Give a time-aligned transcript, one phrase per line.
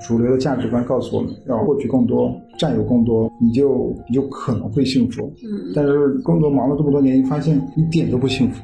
[0.00, 5.32] 主流的价值观告诉我们要获取更多、占有更多，你就你就可能会幸福。
[5.42, 8.62] 嗯但是工作忙了这么多年，你发现一点都不幸福。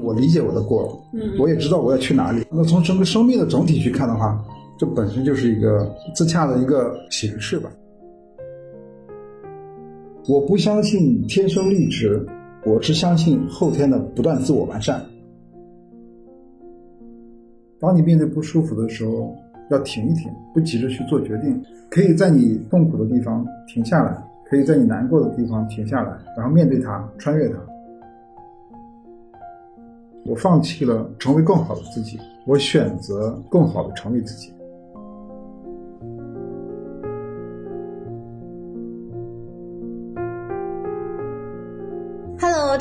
[0.00, 2.44] 我理解我的过往，嗯我也知道我要去哪里。
[2.50, 4.44] 那从整个生命的整体去看的话，
[4.76, 7.70] 这本身就是一个自洽的一个形式吧。
[10.28, 12.24] 我不相信天生丽质，
[12.66, 15.04] 我只相信后天的不断自我完善。
[17.80, 19.36] 当你面对不舒服的时候，
[19.70, 27.56] 要停一停，不急着去做决定，可以在你痛苦的地方停下来，可以在你难过的地方停下来，然后面对它，穿越它。
[30.24, 34.52] 我放弃了成为更好的自己，我选择更好的成为自己。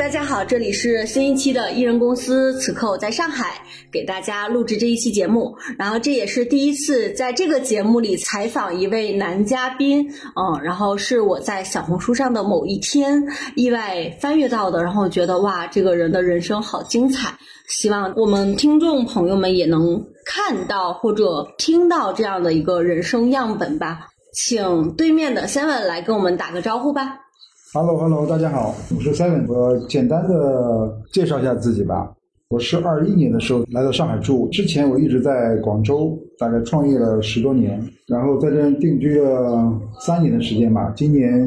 [0.07, 3.61] 大家好，这里是新一期的艺人公司，此刻我在上海
[3.91, 13.21] 给大家录制这一期节目，然后这也是第一次在这个节目里采访一位男嘉宾，嗯，然后是我在小红书上的某一天
[13.55, 24.07] 意外翻阅到的，然后觉得哇，这个人的人生好精彩，希望我们听众朋友们也能看到或者听到这样的一个人生样本吧。
[24.33, 27.26] 请对面的 Seven 来跟我们打个招呼吧。
[27.73, 29.45] Hello，Hello，大家好，我是 Seven。
[29.45, 32.15] 我简单的介绍一下自己吧。
[32.47, 40.93] 我是二一年的时候来到上海住，之前我一直在广州，大概创业了十多年，然后在这定居了三年的时间吧。
[40.95, 41.45] 今年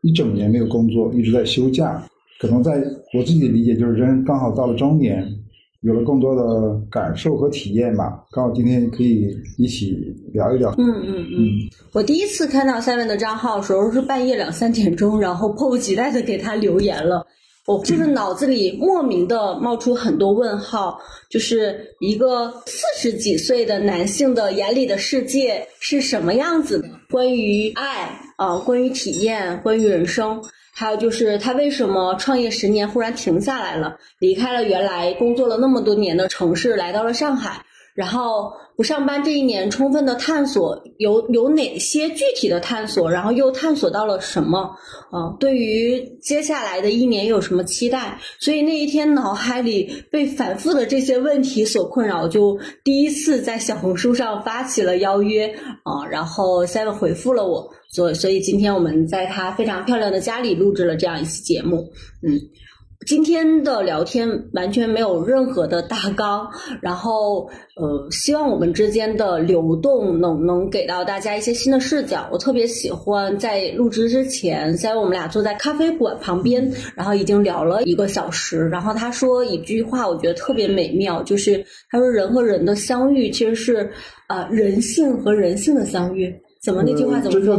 [0.00, 2.02] 一整年没有工作，一直在休假。
[2.40, 2.82] 可能在
[3.16, 5.24] 我自己的理解，就是人刚好到了中年，
[5.82, 8.24] 有了更多的感受和体验吧。
[8.30, 9.96] 刚好今天可以一起
[10.32, 10.74] 聊一聊。
[10.78, 11.48] 嗯嗯嗯，
[11.92, 17.26] 我第一次看到 Seven 的账号的时候是半夜两三点钟，然后迫不及待的给他留言了。
[17.64, 20.98] 我就是脑子里莫名的冒出很多问号，
[21.30, 26.88] 就是一个四十几岁的男性的眼里的世界是什么样子的？
[27.08, 30.42] 关于爱啊、呃关于体验，关于人生。
[30.74, 44.74] 还有就是他为什么创业十年忽然停下来了，离开了原来工作了那么多年的城市，来到了上海，然后不上班这一年，充分的探索有有哪些具体的探索，然后又探索到了什么？
[45.10, 48.18] 啊、对于接下来的一年有什么期待？
[48.38, 61.92] 所以那一天脑海里被反复的这些问题所困扰，就第一次在小红书上发起了邀约啊、然后 Seven 回复了我，所以所以今天我们在他非常漂亮的家里录制了这样一期节目，
[62.22, 62.40] 嗯。
[63.06, 66.48] 今天的聊天完全没有任何的大纲，
[66.80, 72.28] 然后呃，希望我们之间的流动能能给到大家一些新的视角。
[72.30, 83.90] 我特别喜欢在录制之前，在我们俩坐在咖啡馆旁边，然后已经聊了一个小时，然后他说一句话，我觉得特别美妙，就是他说人和人的相遇其实是
[84.28, 86.32] 呃人性和人性的相遇。
[86.62, 87.58] 怎么那句话怎么说？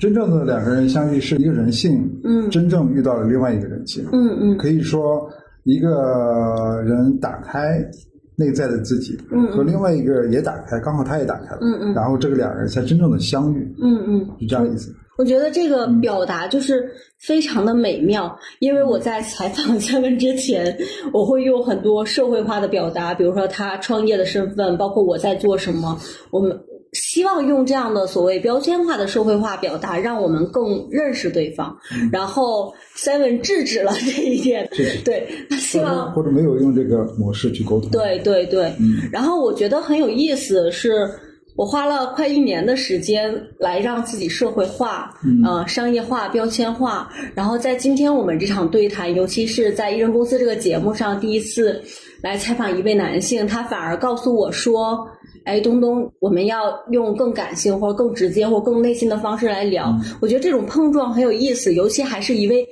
[0.00, 2.50] 真正的两个人相遇是一个人性，嗯。
[2.50, 4.02] 真正遇到了另外一个人性。
[4.12, 4.56] 嗯嗯。
[4.56, 5.28] 可以说
[5.64, 7.78] 一个人打开
[8.36, 11.94] 内在的自己，嗯和另外一个也打开，刚好他也打开了，嗯嗯。
[11.94, 14.90] 然后这个两人才真正的相遇，嗯嗯，是这样的意思。
[15.18, 20.74] 我觉得这个表达就是非常的美妙，因为我在采访嘉宾之前，
[21.12, 25.94] 我会用很多社会化的表达，比如说他创业的身份，包括我在做什么，
[26.30, 26.58] 我们
[26.92, 31.76] 希望用这样的所谓标签化的社会化表达，让我们更认识对方。
[32.10, 34.68] 然后 Seven 制止了这一点，
[35.04, 41.08] 对，他希望或者没有用这个模式去沟通，对对对，嗯然后我觉得很有意思，是
[41.56, 47.08] 我花了快一年的时间来让自己社会化，嗯呃，商业化、标签化。
[47.36, 51.80] 然后在今天我们这场对谈，尤其是在艺人公司这个节目上，第一次
[52.20, 55.06] 来采访一位男性，他反而告诉我说。
[55.44, 59.94] 哎，东东，我们要用更感性或者更直接或更内心的方式来聊。
[60.20, 62.66] 我觉得这种碰撞很有意思，尤其还是一位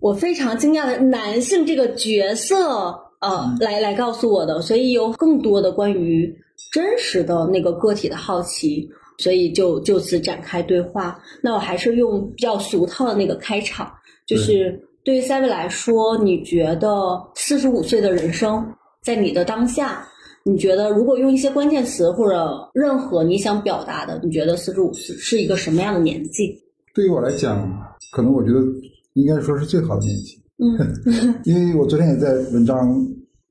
[0.00, 6.34] 我非常惊讶的男性这个角色，呃，来来告诉我的，所以有更多的关于
[6.72, 8.88] 真实的那个个体的好奇，
[9.18, 11.18] 所以就就此展开对话。
[11.42, 13.90] 那我还是用比较俗套的那个开场，
[14.26, 18.66] 就是对于 Seven 来说，你觉得四十五岁的人生，
[19.02, 20.06] 在你的当下，
[20.48, 26.56] 你觉得如果用一些关键词或者任何你想表达的，你觉得四十五岁是一个什么样的年纪？
[26.94, 27.68] 对于我来讲，
[28.12, 28.60] 可能我觉得
[29.14, 32.96] 应该说是最好的年纪，嗯 因为我昨天也在文章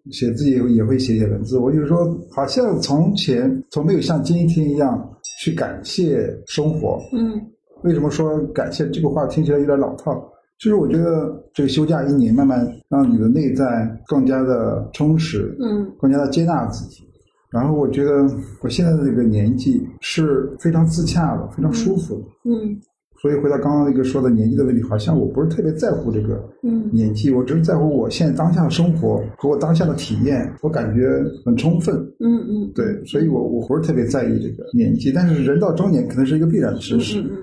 [0.10, 4.98] 写自己也会写写文字，我就是说，好像从前从没有像今天一样
[5.42, 6.98] 去感谢生活。
[7.12, 7.42] 嗯
[7.82, 10.14] 为什么说感谢这个话听起来有点老套？
[10.58, 17.04] 就是我觉得这个休假一年，慢慢让你的内在更加的充实，嗯更加的接纳自己。
[17.52, 18.26] 然后我觉得
[18.62, 22.26] 我现在的这个年纪是非常自洽的，非常舒服的。
[22.50, 22.78] 嗯
[23.22, 31.96] 所以回到刚刚那个说的年纪的问题，好像我不是特别在乎这个嗯年纪，我只是在乎我现在当下的生活和我当下的体验，我感觉很充分。
[32.20, 37.20] 嗯嗯，对，所以我我不是特别在意这个年纪，但是人到中年可能是一个必然的事实。
[37.22, 37.38] 嗯嗯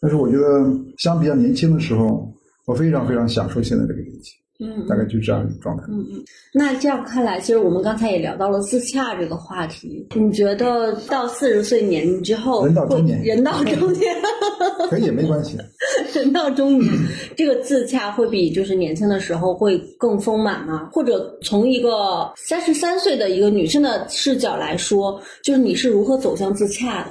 [0.00, 2.28] 但是我觉得相比较年轻的时候，
[2.68, 5.84] 我非常非常享受现在这个年纪，嗯，大概就这样一个状态。
[5.88, 6.22] 嗯嗯，
[6.52, 10.06] 那这样看来，其实我们刚才也聊到了自洽这个话题。
[10.14, 14.14] 你觉得到四十岁年龄之后，人到中年人到中年，
[14.90, 15.56] 可以也没关系。
[16.12, 16.92] 人到中年，
[17.34, 20.90] 这个自洽会比就是年轻的时候会更丰满吗？
[20.92, 27.10] 或者从一个三十三岁的一个女生的视角来说，就是你是如何走向自洽的？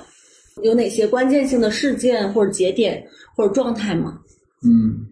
[0.62, 3.04] 有哪些关键性的事件或者节点
[3.36, 4.20] 或者状态吗？
[4.64, 5.07] 嗯，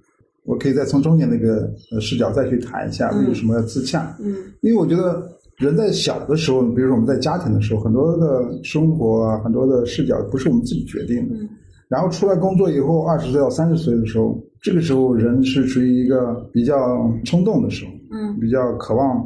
[0.45, 4.15] 我可以再从中间那个呃视角再去谈一下嗯为什么要自洽。
[4.19, 5.27] 嗯因为我觉得
[5.57, 11.35] 人在小的时候，比如说我们在家庭的时候，很多的生活啊，很多的视角不是我们自己决定的。
[11.35, 11.49] 嗯
[11.87, 16.75] 然后出来工作以后，二十岁到三十岁的时候，这个时候人是处于一个比较
[17.23, 19.23] 冲动的时候，嗯比较渴望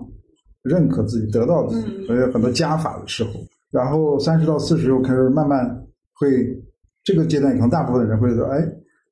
[0.63, 3.29] 认可自己、得到自己，嗯所以很多加法的时候。
[3.71, 5.65] 然后三十到四十后开始慢慢
[6.15, 6.29] 会，
[7.05, 8.59] 这个阶段可能大部分的人会说，哎，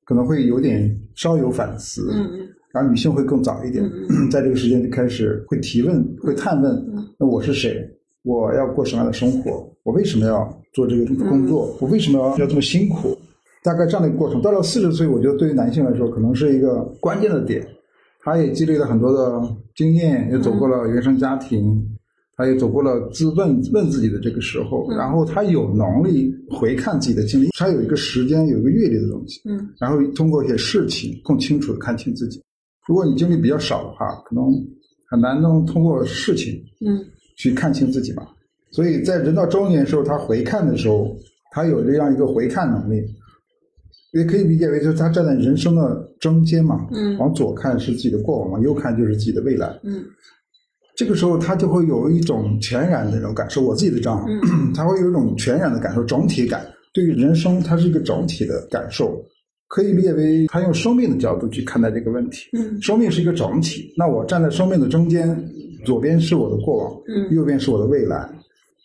[0.03, 2.09] 可能会有点稍有反思。
[2.13, 3.83] 嗯嗯然后女性会更早一点，
[4.29, 7.83] 在这个时间就开始会提问、会探问嗯：那我是谁？
[8.23, 9.67] 我要过什么样的生活？
[9.83, 11.75] 我为什么要做这个工作？
[11.79, 13.17] 我为什么要要这么辛苦？
[13.63, 14.41] 大概这样的一个过程。
[14.41, 17.65] 到了四十岁，我觉得对于男性来说，可能是一个关键的点。
[18.21, 19.41] 他也积累了很多的
[19.75, 21.96] 经验，也走过了原生家庭，
[22.37, 29.41] 他也走过了自问问自己的这个时候，然后他有能力回看自己的经历，他有一个时间、有一个阅历的东西。
[29.45, 32.39] 嗯然后通过一些事情更清楚的看清自己。
[32.87, 34.45] 如果你经历比较少的话，可能
[35.09, 37.03] 很难能通过事情嗯
[37.35, 38.27] 去看清自己吧。
[38.69, 41.17] 所以在人到中年的时候，他回看的时候，
[41.51, 43.03] 他有这样一个回看能力，
[44.13, 46.87] 也可以理解为就是他站在人生的中间嘛。
[46.91, 49.67] 嗯往左看是自己的过往，往右看就是自己的未来。
[49.83, 50.03] 嗯
[50.97, 53.61] 这个时候他就会有一种全然的那种感受。
[53.61, 56.65] 我自己的账号，嗯 他会有一种全然的感受，整体感。
[56.91, 59.23] 对于人生，它是一个整体的感受，
[59.67, 62.49] 可以理解为他用生命的角度去看待这个问题。
[62.53, 65.37] 嗯生命是一个整体，那我站在生命的中间，
[65.85, 68.27] 左边是我的过往，嗯右边是我的未来，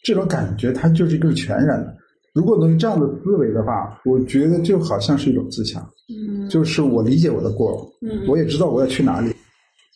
[0.05, 1.97] 这种感觉它就是一个全然的。
[2.35, 9.32] 如果能有这样的思维的话，我觉得就好像是一种自强，嗯就是我理解我的过往，嗯我也知道我要去哪里。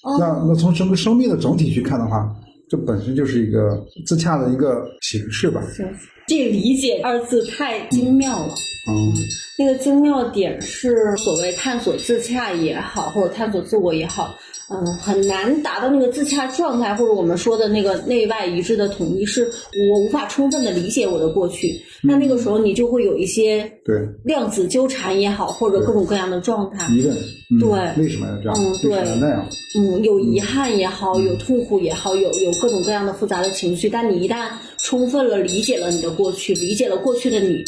[0.06, 2.32] 哦那那从整个生命的整体去看的话，
[2.68, 5.60] 这本身就是一个自洽的一个形式吧。
[5.76, 5.84] 行，
[6.28, 8.54] 这理解二字太精妙了。
[8.88, 9.12] 嗯
[9.58, 14.32] 那个精妙点是所谓探索自洽也好，或者探索自我也好，
[14.68, 19.44] 嗯，很难达到那个自洽状态，或者我们说的那个内外一致的统一，是
[19.92, 21.80] 我无法充分的理解我的过去。
[22.02, 26.84] 那那个时候你就会有一些对，量子纠缠也好，或者各种各样的状态。
[26.92, 27.16] 疑问，
[27.50, 28.54] 嗯、对为什么要这样？
[28.58, 28.90] 嗯对
[29.20, 29.48] 那样？
[29.78, 33.88] 嗯，有遗憾也好，有痛苦也好，有有各种各样的复杂的情绪。
[33.88, 34.48] 但你一旦
[34.78, 37.62] 充分了理解了你的过去，理解了过去的你，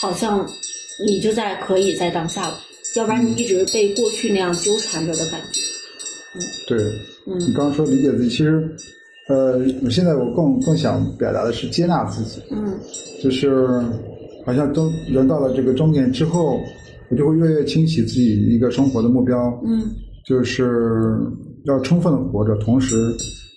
[0.00, 0.46] 好像
[1.04, 2.60] 你就在可以在当下了。
[2.94, 5.60] 要不然你一直被过去那样纠缠着的感觉。
[6.68, 6.78] 对，
[7.26, 8.68] 嗯你刚刚说理解自己，其实，
[9.28, 12.78] 呃，我现在我更更想表达的是接纳自己，嗯
[13.22, 13.66] 就是
[14.44, 16.60] 好像都人到了这个中年之后，
[17.10, 19.90] 我就会越来越清晰自己一个生活的目标，嗯
[20.24, 21.16] 就是
[21.64, 22.96] 要充分的活着，同时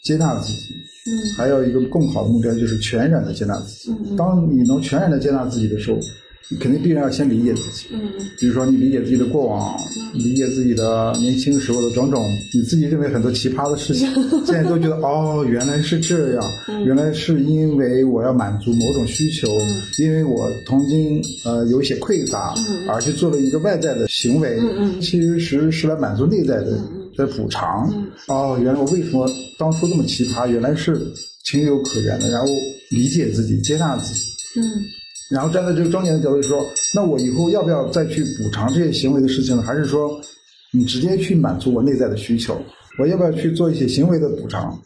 [0.03, 0.73] 接纳自己。
[1.07, 3.91] 嗯还有一个更好的目标就是全然的接纳自己。
[3.91, 6.03] 嗯当你能全然的接纳自己的时候，你
[6.59, 7.87] 肯定必然要先理解自己。
[7.91, 7.99] 嗯
[8.39, 9.77] 比如说，你理解自己的过往，
[10.13, 14.07] 理解自己的年轻时候的种种，你自己认为很多奇葩的事情，
[14.45, 16.43] 现在都觉得哦，原来是这样，
[16.85, 19.47] 原来是因为我要满足某种需求，
[19.97, 22.55] 因为我曾经呃有一些匮乏，
[22.87, 26.79] 而去做了一个外在的行为，嗯其实是是来满足内在的
[27.15, 27.91] 的补偿。
[28.27, 30.47] 哦，原来我为什么当初这么奇葩？
[30.47, 30.99] 原来是
[31.43, 32.47] 情有可原的，然后
[32.91, 34.21] 理解自己，接纳自己。
[34.55, 34.63] 嗯
[35.29, 39.61] 然后站在这个中年的角度说，那我以后要不要再去补偿这些行为的事情呢？
[39.61, 40.19] 还是说，
[40.73, 42.59] 你直接去满足我内在的需求？
[42.97, 44.77] 我要不要去做一些行为的补偿？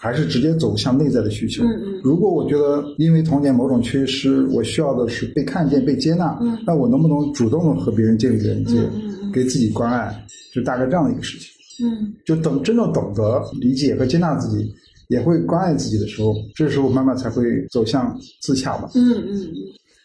[0.00, 1.62] 还是直接走向内在的需求？
[1.62, 10.12] 嗯嗯如果我觉得因为童年某种缺失，我需要的是被看见、被接纳，嗯那我能不能主动的和别人建立连接，嗯嗯给自己关爱？
[10.52, 11.48] 就大概这样的一个事情。
[11.86, 14.74] 嗯就等真正懂得理解和接纳自己，
[15.08, 18.90] 也会关爱自己的时候，这时候慢慢才会走向自洽吧。
[18.94, 19.54] 嗯嗯嗯。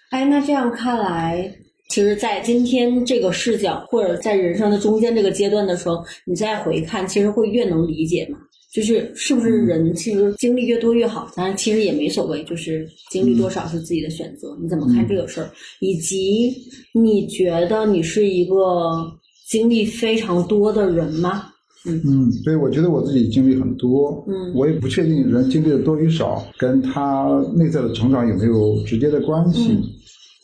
[0.10, 1.54] 哎，那这样看来，
[1.90, 8.38] 其实，在今天这个视角，或者在人生的中间这个阶段的时候，你再回看，其实会越能理解嘛。
[8.74, 11.32] 就是是不是人其实经历越多越好？
[11.36, 14.56] 当然，其实也没所谓，就是经历多少是自己的选择。
[14.62, 15.50] 你怎么看这个事儿？
[15.80, 16.54] 以及
[16.94, 19.10] 你觉得你是一个
[19.50, 21.46] 经历非常多的人吗？
[21.86, 29.84] 嗯，所以我觉得我自己经历很多，嗯我也不确定人经历的多与少跟他内在的成长有没有直接的关系，嗯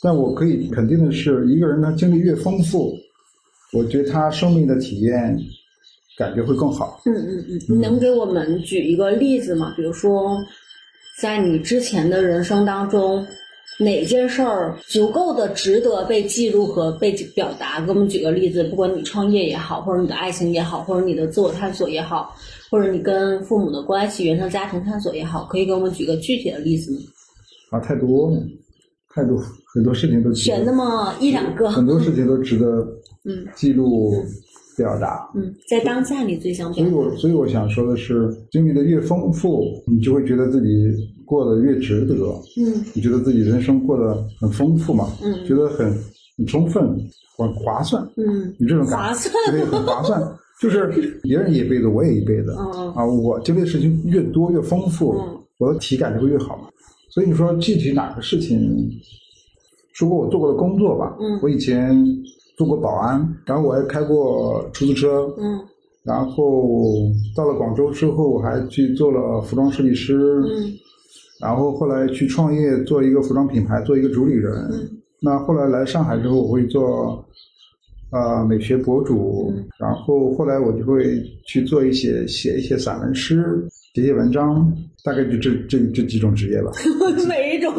[0.04, 2.94] 但我可以肯定的是，一个人他经历越丰富，
[3.72, 5.40] 我觉得他生命的体验
[6.18, 7.02] 感觉会更好。
[7.06, 9.74] 嗯嗯嗯，你能给我们举一个例子吗？
[9.78, 10.38] 比如说，
[11.22, 13.26] 在你之前的人生当中，
[13.80, 17.80] 哪件事儿足够的值得被记录和被表达？
[17.80, 22.36] 给我们举个例子，不管你创业也好，或者你的爱情也好，或者你的自我探索也好，
[22.70, 27.00] 或者你跟父母的关系、原生家庭探索也好，可以给我们举个具体的例子吗？
[27.72, 28.38] 啊，太多了，
[29.14, 29.38] 太多
[29.74, 32.86] 很多事情都选那么一两个，很多事情都值得
[33.26, 34.14] 嗯记录
[34.76, 35.30] 表达。
[35.36, 40.68] 嗯，在当下你最想表达所以我所以我想说的是，经历的越丰富，你就会觉得自己
[41.26, 42.16] 过得越值得。
[42.58, 45.08] 嗯你觉得自己人生过得很丰富嘛？
[45.24, 45.94] 嗯觉得很
[46.38, 46.84] 很充分，
[47.38, 50.22] 很划算，嗯你这种感觉，划算对，很划算。
[50.62, 50.88] 就是
[51.22, 52.52] 别人一辈子，我也一辈子
[52.96, 53.04] 啊！
[53.06, 56.70] 我经历的事情越多越丰富嗯，我的体感就会越好嘛。
[57.14, 58.90] 所以你说具体哪个事情，
[59.94, 61.40] 说过我做过的工作吧，嗯。
[61.44, 61.96] 我以前
[62.58, 65.60] 做过保安，然后我还开过出租车，嗯。
[66.04, 70.74] 然后到了广州之后，我还去做了服装设计师，嗯。
[71.40, 74.52] 然后后来去创业，做一个服装品牌，做一个主理人。
[74.72, 74.90] 嗯。
[75.22, 77.24] 那后来来上海之后，我会做
[78.14, 83.44] 呃美学博主，嗯然后后来我就会去做一些写一些散文诗，
[83.94, 84.72] 写写文章，
[85.04, 86.72] 大概就这这这几种职业吧。
[87.28, 87.74] 每一种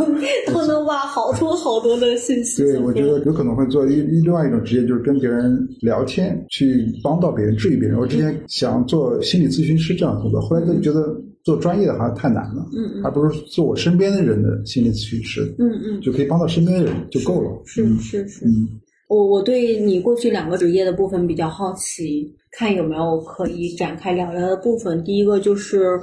[0.52, 2.62] 都能挖好多好多的信息。
[2.62, 7.98] 对，我觉得有可能会做一一另外一种职业，就是跟别人聊天，去帮到别人，治愈别人。
[7.98, 17.50] 我之前想做心理咨询师这样的工作，后来就觉得做专业的好像太难了，嗯嗯还不如做我身边的人的心理咨询师，嗯嗯，就可以帮到身边的人就够了。
[17.64, 18.44] 是嗯是是。
[18.44, 18.68] 嗯。
[19.08, 25.02] 我我对你过去两个职业的部分比较好奇，看有没有可以展开聊聊的部分。
[25.04, 26.00] 第一个就是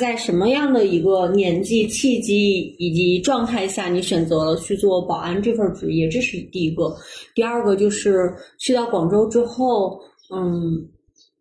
[0.00, 6.94] 在什么样的一个年纪、契机以及状态下，你选择了去做保安这份职业，这是第一个。
[7.34, 9.98] 第二个就是去到广州之后，
[10.34, 10.86] 嗯，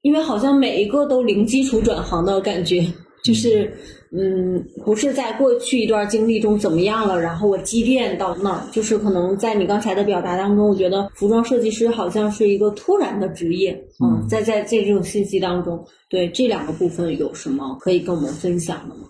[0.04, 2.86] 因为好像每一个都零基础转行的感觉，
[3.24, 3.76] 就是
[4.16, 19.02] 嗯，不是在过去一段经历中怎么样了，然后我积淀到那儿，就是可能在你刚才的表达当中，我觉得服装设计师好像是一个突然的职业，嗯在在这种信息当中，对这两个部分有什么可以跟我们分享的吗？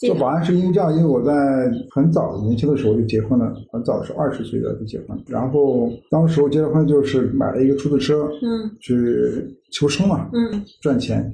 [0.00, 1.32] 这保安是因为这样，因为我在
[1.90, 8.94] 很早年轻的时候就结婚了，很早是二十岁的就结婚，然后当时我结了婚就是买了一个出租车，嗯去
[9.72, 11.28] 求生嘛，嗯赚钱，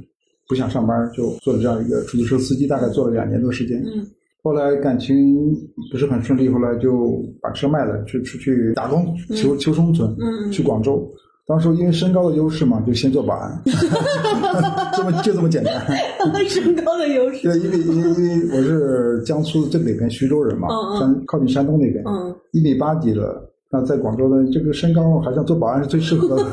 [0.48, 3.82] 不想上班就做了这样一个出租车司机，大概做了两年多时间。
[3.84, 4.06] 嗯
[4.44, 5.56] 后来感情
[5.90, 11.02] 不是很顺利，后来就把车卖了，去出去打工求求生存，嗯去广州。
[11.46, 13.58] 当时因为身高的优势嘛，就先做保安，
[14.94, 15.74] 这么就这么简单。
[15.86, 20.68] 嗯，身高的优势，对，因为因为因为我是江苏最北边徐州人嘛，
[21.00, 26.44] 山靠近山东那边，嗯一米八几的，那在广州呢这个身高，好像做保安是最适合的，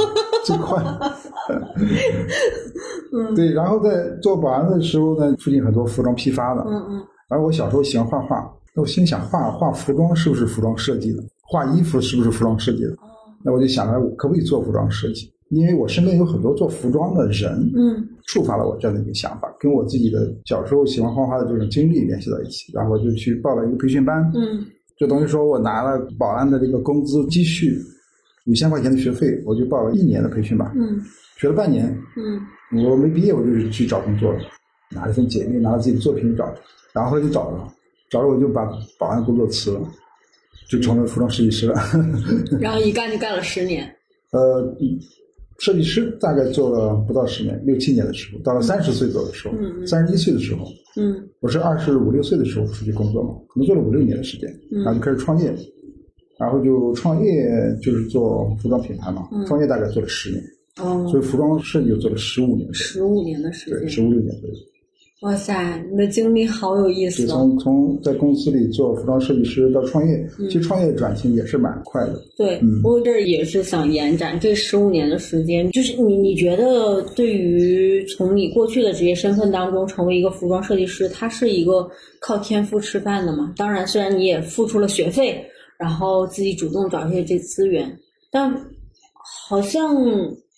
[0.43, 0.83] 最快。
[3.13, 11.21] 嗯对，然后在做保安的时候呢，附近很多服装批发的，嗯嗯然后我小时候喜欢画画，那我心想画画服装是不是服装设计的？
[11.43, 12.97] 画衣服是不是服装设计的？
[13.43, 15.31] 那我就想着我可不可以做服装设计？
[15.49, 24.65] 因为我身边有很多做服装的人，嗯触发了我这样的一个想法，跟我自己的小时候喜欢画画的这种经历联系到一起，然后我就去报了一个培训班，嗯
[25.01, 27.75] 就等于说我拿了保安的这个工资积蓄
[28.45, 31.01] 五千块钱的学费，我就报了一年的培训班，嗯。
[31.37, 32.85] 学了半年，嗯。
[32.85, 34.39] 我没毕业我就去找工作了，
[34.91, 36.53] 拿了份简历，拿了自己的作品找，
[36.93, 37.67] 然后就找了，
[38.11, 38.63] 找了我就把
[38.99, 39.81] 保安工作辞了，
[40.69, 41.81] 就成了服装设计师了。
[42.61, 43.91] 然后一干就干了十年，
[44.29, 44.71] 呃，
[45.61, 49.53] 设计师大概做了不到十年，六七年的时候，到了三十岁左右的时候
[49.85, 50.65] 三十一岁的时候，
[50.97, 51.23] 嗯。
[51.39, 54.81] 我是二十五六岁的时候出去工作嘛，可能做了五六年的时间，嗯。
[54.81, 55.53] 然后就开始创业，
[56.39, 57.47] 然后就创业
[57.79, 59.45] 就是做服装品牌嘛，嗯。
[59.45, 60.43] 创业大概做了十年，
[60.81, 61.07] 哦。
[61.07, 64.55] 所以服装设计就做了十五年，十五年的时对，间，十五六年左右。
[65.21, 67.27] 哇塞，你的经历好有意思哦。
[67.27, 72.19] 从从在公司里做服装设计师到创业，嗯其实创业转型也是蛮快的。
[72.35, 81.87] 对，嗯我这儿也是想延展这十五年的时间，就是你你觉得对于从你过去的职业身份当中成为一个服装设计师，它是一个
[82.19, 83.53] 靠天赋吃饭的吗？
[83.55, 85.39] 当然，虽然你也付出了学费，
[85.77, 87.95] 然后自己主动找一些这资源，
[88.31, 88.51] 但
[89.47, 89.95] 好像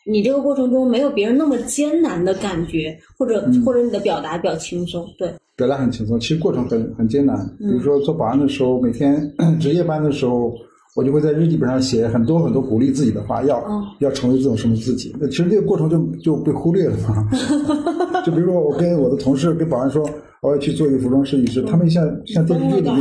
[0.05, 7.37] 你这个过程中没有别人那么艰难的感觉，或者、嗯或者你的表达比较轻松，对，表达很轻松，其实过程很很艰难。
[7.59, 10.53] 比如说做保安的时候，每天值夜班的时候，
[10.95, 15.15] 我就会在日记本上写很多很多鼓励自己的话，要、嗯要成为这种什么自己。
[15.19, 17.29] 那其实这个过程就就被忽略了嘛。
[18.25, 20.07] 就比如说我跟我的同事跟保安说
[20.41, 22.99] 我要去做一个服装设计师，他们像像电视剧里面，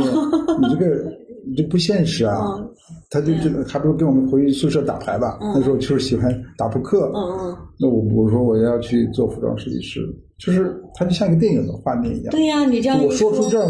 [0.61, 1.22] 你这个你
[1.55, 2.37] 这不现实啊。
[2.57, 2.69] 嗯
[3.09, 5.37] 他就就还不如跟我们回宿舍打牌吧。
[5.39, 7.11] 那时候就是喜欢打扑克。
[7.13, 9.99] 嗯嗯，那我我说我要去做服装设计师，
[10.39, 12.31] 就是他就像一个电影的画面一样。
[12.31, 13.69] 对呀、你这样一我说出这样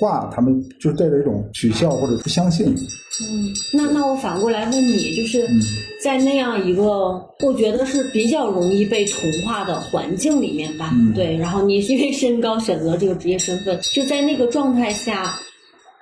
[0.00, 2.66] 话，他们就带着一种取笑或者不相信。
[2.66, 5.60] 嗯，那那我反过来问你，就是嗯
[6.02, 6.82] 在那样一个
[7.46, 15.38] 我觉得是比较容易被同化的环境里面吧，嗯对，然后你因为身高选择这个职业身份，就在那个状态下，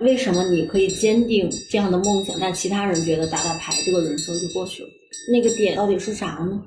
[0.00, 4.88] 为什么你可以坚定这样的梦想，但其他人觉得打打牌这个人生就过去了？
[5.32, 6.62] 那个点到底是啥呢？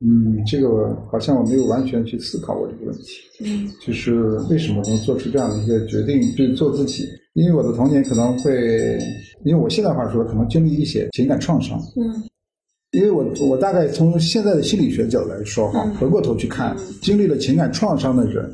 [0.00, 7.08] 嗯，这个好像我没有完全去思考过这个问题，嗯就是为什么能做出这样的一个决定去做自己？
[7.32, 8.98] 因为我的童年可能会，
[9.44, 11.78] 因为我现在话说，可能经历一些情感创伤。
[11.96, 12.22] 嗯
[12.92, 18.48] 因为我我大概从现在的心理学角度来说哈，嗯回过头去看，经历了情感创伤的人，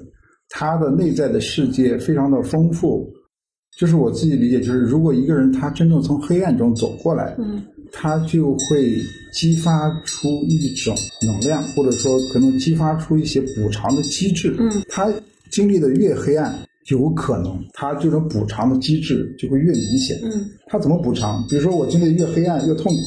[0.49, 3.07] 他的内在的世界非常的丰富。
[3.81, 8.95] 就是我自己理解，就是如果一个人他真正从黑暗中走过来，嗯他就会
[9.33, 14.55] 激发出一种能量，或者说可能激发出一些补偿的机制。
[14.59, 15.11] 嗯，他
[15.51, 16.55] 经历的越黑暗，
[16.91, 20.21] 有可能他这种补偿的机制就会越明显。
[20.25, 21.43] 嗯他怎么补偿？
[21.49, 23.01] 比如说我经历的越黑暗越痛苦，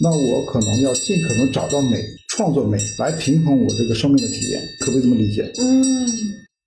[0.00, 5.50] 那我可能要尽可能找到美，创作美来平衡我这个生命的体验，可不可以这么理解？
[5.58, 6.06] 嗯。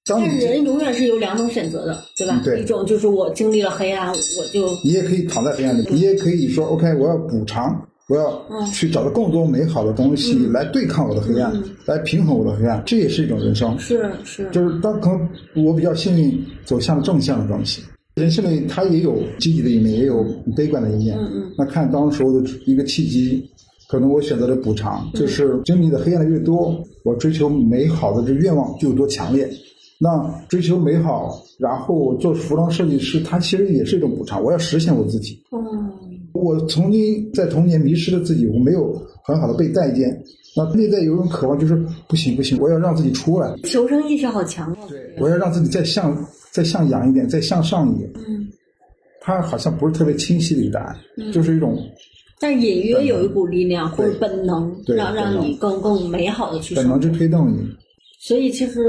[0.07, 2.39] 当你但人永远是有两种选择的，对吧？
[2.59, 7.75] 一种就是我经历了黑暗，我就你也可以躺在黑暗里，你也可以说 OK，我要补偿，
[8.07, 13.77] 我要嗯去找到更多美好的东西来对抗我的黑暗，嗯来平衡我的黑暗，这也是一种人生。
[13.79, 17.81] 是是，就是当可能我比较幸运走向了正向的东西，
[18.13, 20.24] 人性里它也有积极的一面，也有
[20.55, 21.17] 悲观的一面。
[21.17, 23.43] 嗯嗯那看当时候的一个契机，
[23.89, 29.49] 可能我选择了补偿，就是经历的黑暗越多，我追求美好的这愿望就有多强烈。
[29.99, 34.43] 那追求美好，然后做服装设计师，它其实也是一种补偿。
[34.43, 35.41] 我要实现我自己。
[35.51, 35.91] 嗯
[36.34, 40.21] 我曾经在童年迷失了自己，我没有很好的被待见。
[40.53, 43.55] 那内在有一种渴望，就是不行不行，我要让自己出来。
[43.63, 44.77] 求生意识好强哦。
[45.17, 46.13] 我要让自己再向
[46.51, 48.12] 再向阳一点，再向上一点。
[48.27, 48.49] 嗯，
[49.21, 51.77] 它好像不是特别清晰的一个答案，就是一种
[52.38, 56.75] 但隐约有一股力量或者本能，对让让你更更美好的去。
[56.75, 57.60] 本能去推动你。
[58.25, 58.81] 所以其实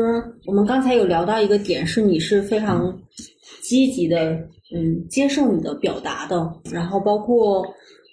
[0.46, 2.98] 我们刚才有聊到一个点，是你是非常
[3.60, 4.30] 积极的，
[4.74, 7.66] 嗯，接受你的表达的，然后包括。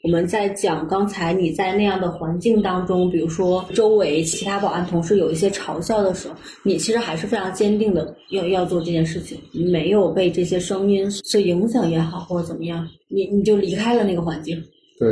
[0.06, 14.62] 我们在讲刚才你在那样的环境当中，比如说周围其他保安同事有一些嘲笑的时候，你其实还是非常坚定的要要做这件事情，你没有被这些声音所影响也好，或者怎么样，你你就离开了那个环境。
[15.00, 15.08] 对，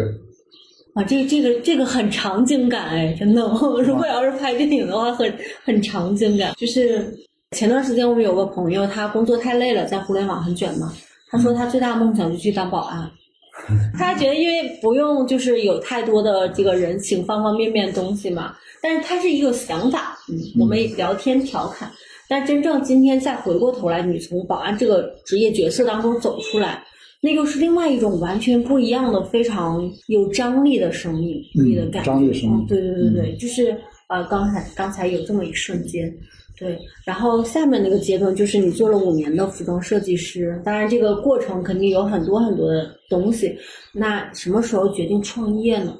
[0.93, 3.41] 啊，这这个这个很场景感哎，真的。
[3.85, 6.53] 如果要是拍电影的话，很很场景感。
[6.57, 7.17] 就是
[7.51, 10.91] 前段时间我们有个朋友，他工作太累了，在互联网很卷嘛。
[11.29, 13.09] 他说他最大的梦想就去当保安，
[13.97, 18.53] 他觉得因为不用就是有太多的这个人情方方面面的东西嘛。
[18.83, 21.89] 但是他是一个想法，嗯，我们聊天调侃。
[22.27, 26.83] 但真正今天再回过头来，你从保安这个职业角色当中走出来，
[27.21, 32.11] 那又是另外一种完全不一样的、非常有张力的生命力的感觉。
[32.11, 33.77] 张力生命嗯对对对对，就是
[34.09, 36.11] 呃，刚才刚才有这么一瞬间。
[36.57, 43.55] 对，然后下面那个阶段就是你做了五年的服装设计师，当然这个过程肯定有很多很多的东西。
[43.93, 45.97] 那什么时候决定创业呢？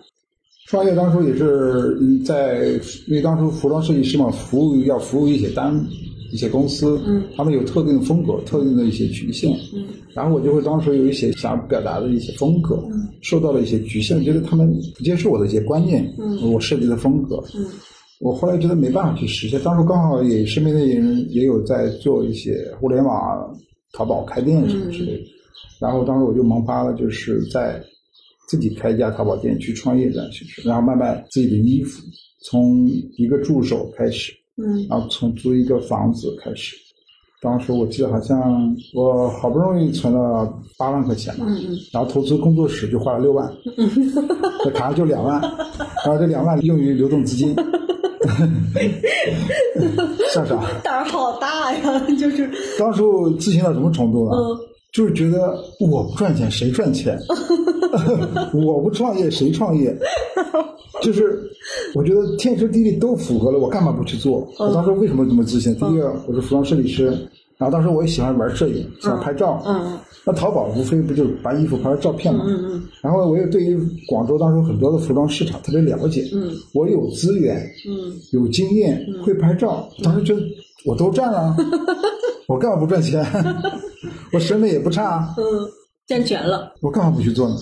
[0.68, 2.66] 创业当初也是嗯在，
[3.08, 5.74] 因为当初服装设计师嘛，服务要服务一些单
[6.32, 17.66] 一些公司，嗯，他们有特定的风格、特定的一些局限，嗯，然后我就会当时有一些想表达的一些风格，嗯，受到了一些局限，觉得他们不接受我的一些观念，嗯，我设计的风格，嗯，
[18.20, 23.58] 我后来觉得没办法去实现，当时刚好也身边的人也有在做一些互联网、
[23.94, 25.24] 淘宝开店什么之类的，
[25.80, 27.82] 然后当时我就萌发了，就是在
[28.48, 32.02] 自己开一家淘宝店去创业这样形式，然后卖卖自己的衣服，
[32.46, 36.76] 从一个助手开始，嗯然后从租一个房子开始。
[37.42, 40.48] 当时我记得好像我好不容易存了
[40.78, 43.52] 八万块钱吧，嗯嗯然后投资工作室就花了六万，
[44.64, 45.42] 这卡上就两万，
[46.06, 47.52] 然后这两万用于流动资金，
[50.32, 50.56] 像啥？
[50.84, 52.48] 胆儿好大呀，就是
[52.78, 53.02] 当时
[53.40, 54.38] 自信到什么程度呢？
[54.38, 54.60] 嗯
[54.92, 57.18] 就是觉得我不赚钱谁赚钱？
[58.54, 59.98] 我不创业谁创业？
[61.02, 61.40] 就是
[61.96, 64.48] 我觉得天时地利都符合了，我干嘛不去做？
[64.60, 65.74] 我当时为什么这么自信？
[65.76, 67.06] 第一个，我是服装设计师，
[67.58, 69.62] 然后当时我也喜欢玩摄影，喜欢拍照。
[69.66, 72.44] 嗯那淘宝无非不就是把衣服拍成照片嘛？
[72.48, 73.76] 嗯嗯然后我也对于
[74.08, 76.30] 广州当时很多的服装市场特别了解。
[76.32, 77.58] 嗯我有资源，
[77.90, 80.42] 嗯有经验，会拍照，当时觉得
[80.86, 81.56] 我都赚了，
[82.48, 83.26] 我干嘛不赚钱？
[84.34, 85.44] 我审美也不差，嗯，
[86.08, 86.74] 占全了。
[86.82, 87.56] 我干嘛不去做呢？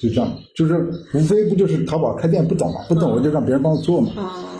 [0.00, 4.10] 就这样，就是无非不就是淘宝开店不懂嘛，不懂我就让别人帮我做嘛。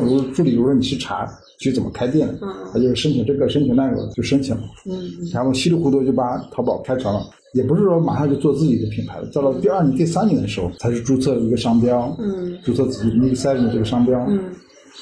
[0.01, 1.27] 我说助理，我说你去查
[1.61, 2.29] 去怎么开店，
[2.73, 5.01] 他就申请这个申请那个就申请了，嗯
[5.33, 7.23] 然后稀里糊涂就把淘宝开成了。
[7.55, 14.39] 也不是说马上就做自己的品牌了，到了第二年、第三年的时候，才是注册一个商标，嗯注册自己 Nick Seven 这个商标，嗯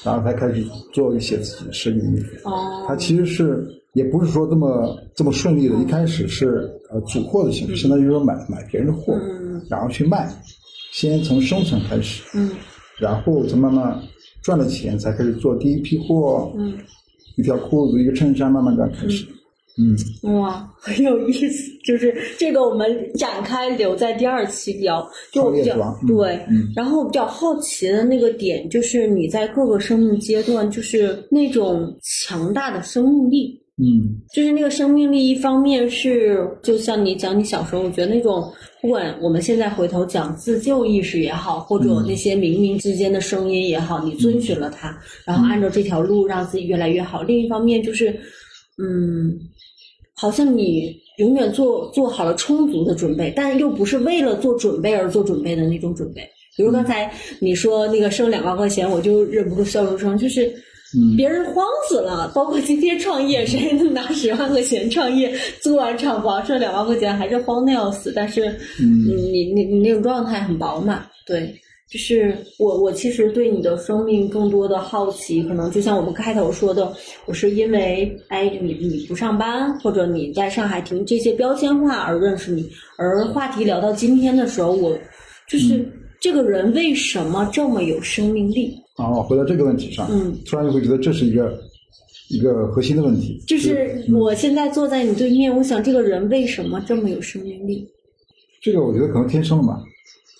[0.03, 2.23] 然后才开始做一些自己的生意。
[2.43, 2.85] 哦。
[2.87, 9.61] 它其实是也不是说这么这么顺利的，一开始是呃组货的形式，相当于说买买别人的货，嗯。
[9.69, 10.29] 然后去卖，
[10.91, 12.51] 先从生存开始，嗯。
[12.99, 13.99] 然后再慢慢
[14.41, 16.73] 赚了钱，才开始做第一批货，嗯，
[17.35, 19.25] 一条裤子一个衬衫，慢慢这样开始。
[19.79, 21.71] 嗯，哇，很有意思。
[21.85, 25.07] 就是这个，我们展开留在第二期聊。
[25.31, 25.75] 就我比较
[26.07, 33.61] 对，嗯然后我比较好奇的那个点，就是你在各个生命阶段，就是那种强大的生命力。
[33.79, 47.21] 嗯就是那个生命力，一方面是就像你讲你小时候，我觉得那种不管我们现在回头讲自救意识也好，或者那些冥冥之间的声音也好，你遵循了它，然后按照这条路让自己越来越好。
[47.21, 48.09] 另一方面就是，
[48.79, 49.37] 嗯，
[50.17, 56.21] 好像你永远做做好了充足的准备，但又不是为了做准备而做准备的那种准备。
[56.57, 60.47] 比如刚才你说那个剩两万块钱，我就忍不住笑出声，就是。
[60.95, 65.29] 嗯别人慌死了，包括今天创业，谁能拿十万块钱创业，
[65.61, 68.13] 租完厂房剩两万块钱，还是慌的要死。
[68.15, 68.47] 但是，
[68.79, 71.53] 嗯你你你那种状态很饱满，对，
[71.89, 76.91] 就是我我其实对你的生命更多的好奇，可能就像我们开头说的，
[77.25, 84.97] 我是因为哎你你不上班，或者你在上海停这些标签化而认识你，而话题聊到今天的时候，我
[85.47, 88.75] 就是、这个人为什么这么有生命力？
[88.97, 91.57] 然后回到这个问题上，嗯，突然就会觉得这是一个
[92.29, 97.87] 一个核心的问题，就是我现在坐在你对面，我想这个人为什么这么有生命力？
[98.61, 99.81] 这个我觉得可能天生的吧。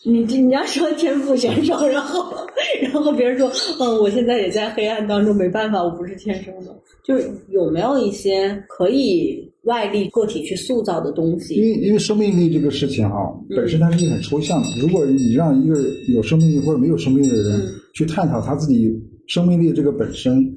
[0.05, 2.33] 你你要说天赋选手，然后
[2.81, 6.75] 然后别人说，嗯，我现在也在黑暗当中，没办法，我不是天生的。
[7.03, 11.62] 就是有没有一些可以外力个体去塑造的东西因？
[11.62, 14.67] 为因为生命力这个事情啊，本身它是一个很抽象的。
[14.81, 15.75] 如果你让一个
[16.13, 18.93] 有生命力或者没有生命力的人嗯去探讨他自己
[19.25, 20.53] 生命力这个本身，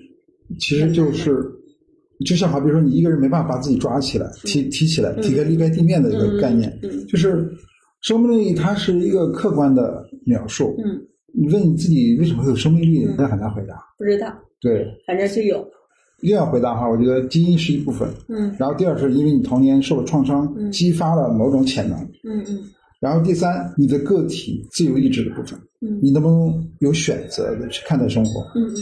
[0.59, 1.41] 其实就是
[2.27, 7.49] 就像好比说你一个人没办法把自己抓起来、提提起来、提开离开地面的一个概念，嗯就是
[8.01, 10.75] 生命力它是一个客观的描述。
[10.85, 11.01] 嗯，
[11.33, 13.77] 你问你自己为什么会有生命力，那很难回答。
[13.99, 15.67] 不知道，对，反正是有。
[16.23, 21.99] 又要回答哈，我觉得基因是一部分，嗯然后第二是因为你童年受了创伤，嗯激发了某种潜能。
[22.25, 22.59] 嗯嗯
[23.01, 28.43] 然后第三，你的个体自由意志的部分，嗯你能不能有选择的去看待生活？
[28.55, 28.77] 嗯嗯，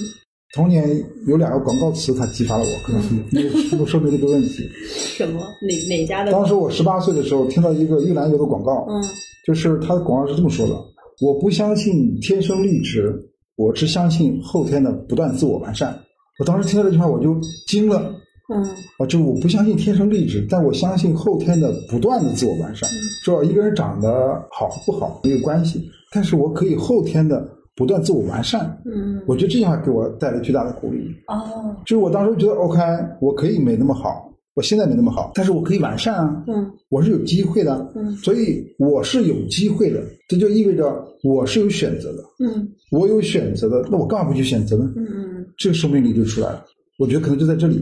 [0.54, 0.88] 童年
[1.26, 4.68] 有两个广告词，它激发了我，可能是没有没有说明这个问题。
[4.88, 6.32] 什么哪哪家的？
[6.32, 9.02] 当时我十八岁的时候，听到一个玉兰油的广告，嗯
[9.46, 10.74] 就是它的广告是这么说的：
[11.20, 13.14] 我不相信天生丽质，
[13.56, 15.98] 我只相信后天的不断自我完善。
[16.38, 18.14] 我当时听到这句话，我就惊了。
[18.50, 18.64] 嗯
[18.98, 22.88] 啊，就我不相信天生丽质，但我相信后天的不断的自我完善。
[23.22, 24.08] 说一个人长得
[24.50, 27.46] 好不好没有关系，但是我可以后天的
[27.78, 28.76] 不断自我完善。
[28.84, 31.14] 嗯我觉得这句话给我带来巨大的鼓励。
[31.28, 32.80] 哦就是我当时觉得，OK，
[33.20, 37.92] 我可以没那么好，我现在没那么好，但是我可以完善啊，嗯我是有机会的。
[37.94, 42.24] 嗯所以我是有机会的，这就意味着我是有选择的。
[42.44, 44.92] 嗯我有选择的，那我干嘛不去选择呢？
[44.96, 46.64] 嗯嗯，这个生命力就出来了。
[46.98, 47.76] 我觉得可能就在这里。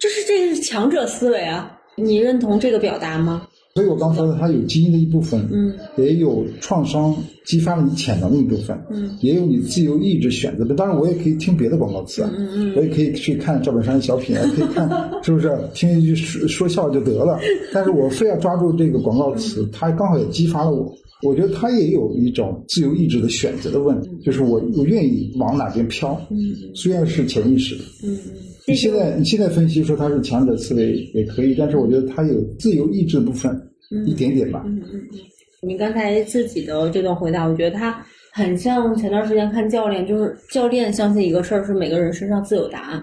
[0.00, 1.72] 就是这个是强者思维啊！
[1.96, 3.46] 你认同这个表达吗？
[3.76, 10.74] 所以我刚说的，它有基因的一部分，嗯也有创伤激发了你潜能的一部分，嗯也有你自由意志选择的。
[10.74, 14.88] 当然，我也可以听别的广告词啊，嗯嗯我也可以去看赵本山的小品啊，可以看
[15.22, 17.38] 是不是听一句说说笑就得了。
[17.72, 20.90] 但是我非要抓住这个广告词，它刚好也激发了我。
[21.22, 27.84] 我觉得它也有一种自由意志的选择的问题，就是我我愿意往哪边飘，嗯虽然是潜意识的。
[28.04, 28.32] 嗯嗯，
[28.68, 33.60] 你现在你现在分析说它是强者思维也可以，但是我觉得它有自由意志部分，
[34.04, 34.64] 一点点吧。
[34.66, 35.18] 嗯嗯嗯，
[35.62, 43.02] 你刚才自己的这段回答，我觉得他很像前段时间看教练，就是教练相信一个事儿是每个人身上自有答案，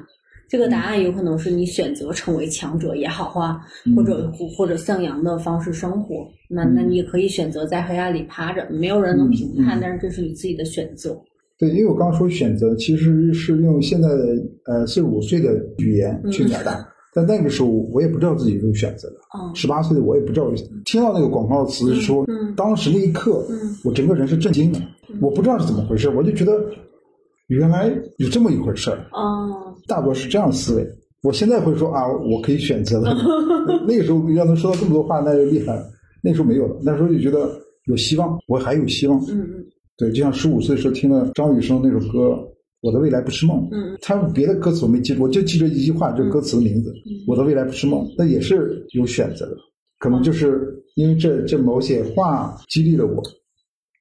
[0.50, 3.62] 这个答案有可能是你选择成为强者也好啊，
[3.96, 6.28] 或者或者向阳的方式生活。
[6.50, 11.18] 那那你也可以选择在黑暗里趴着，没有人能评判，但是这是你自己的选择。
[11.64, 16.86] 对，因为我刚刚说选择，其实是用现在的呃四十五岁的语言去表达。
[17.16, 19.16] 但那个时候我也不知道自己有选择的，
[19.54, 20.52] 十八岁的我也不知道。
[20.84, 22.26] 听到那个广告词说，
[22.58, 23.46] 当时那一刻，
[23.84, 24.80] 我整个人是震惊的，
[25.22, 26.60] 我不知道是怎么回事，我就觉得
[27.48, 28.98] 原来有这么一回事儿。
[29.12, 30.88] 哦，大多是这样思维。
[31.22, 33.16] 我现在会说啊，我可以选择的。
[33.88, 35.86] 那个时候要能说到这么多话，那就厉害了。
[36.22, 37.48] 那时候没有了，那时候就觉得
[37.86, 39.20] 有希望，我还有希望。
[39.30, 39.66] 嗯嗯，
[39.98, 42.38] 对，就像十五岁时候听了张雨生那首歌。
[42.82, 43.66] 我的未来不是梦。
[43.72, 46.94] 嗯，他别的歌词我没记住，我就记着一句话，就歌词的名字。
[47.26, 49.56] 我的未来不是梦，那也是有选择的。
[50.00, 53.24] 可能就是因为这这某些话激励了我，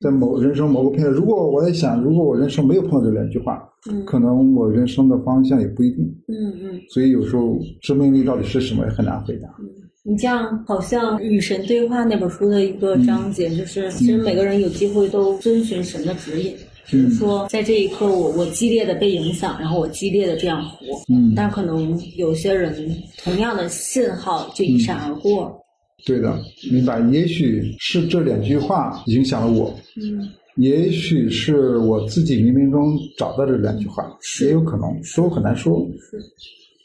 [0.01, 1.15] 在某人生某个片段。
[1.15, 6.05] 如果我在想，如果我人生没有碰到这两句话，嗯，可能我人生的方向也不一定。
[6.27, 6.81] 嗯嗯。
[6.89, 9.49] 所以有时候生命力到底是什么也很难回答。
[9.61, 9.69] 嗯，
[10.05, 16.55] 你这样好像《与神对话》那本书的一个章节，就是其实每个人有机会都遵循神的指引。
[16.88, 22.75] 就是说，在这一刻，我我激烈的被影响，然后我激烈的这样活，嗯，但可能有些人
[23.23, 25.57] 同样的信号就一闪而过。
[26.05, 26.37] 对的，
[26.73, 26.99] 明白。
[27.12, 34.05] 也许是这两句话影响了我，嗯，也许是我自己冥冥中找到这两句话，
[34.43, 35.88] 也有可能，说很难说。
[36.11, 36.19] 是，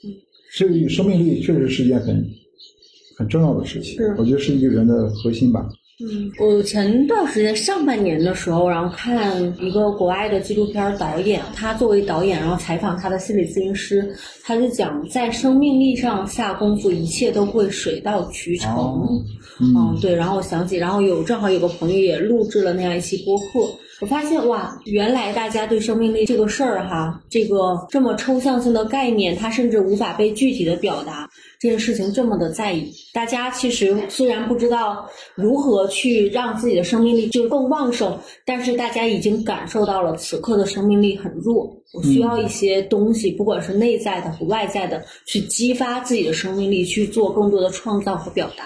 [0.08, 0.13] 嗯，
[0.56, 2.23] 这个生命力确实是一件很
[3.17, 5.67] 很重要的事情，我觉得是一个人的核心吧。
[5.99, 14.08] 嗯，我前段时间上半年的时候，然后看一个国外的纪录片导演，他作为导演，然后采访他的心理咨询师，
[14.43, 19.08] 他就讲在生命力上下功夫，一切都会水到渠成。
[19.60, 20.13] 嗯，对。
[20.13, 23.67] 然后我想起，然后有正好有个朋友也录制了那样一期播客，
[23.99, 31.27] 我发现哇，原来大家对生命力这个事儿哈，这个这么抽象性的概念，它甚至无法被具体的表达。
[31.60, 48.65] 这件事情这么的在意，大家其实虽然不知道如何去让自己的生命力就是更旺盛，但是大家已经感受到了此刻的生命力很弱，我需要一些东西，不管是内在的和外在的，去激发自己的生命力，去做更多的创造和表达。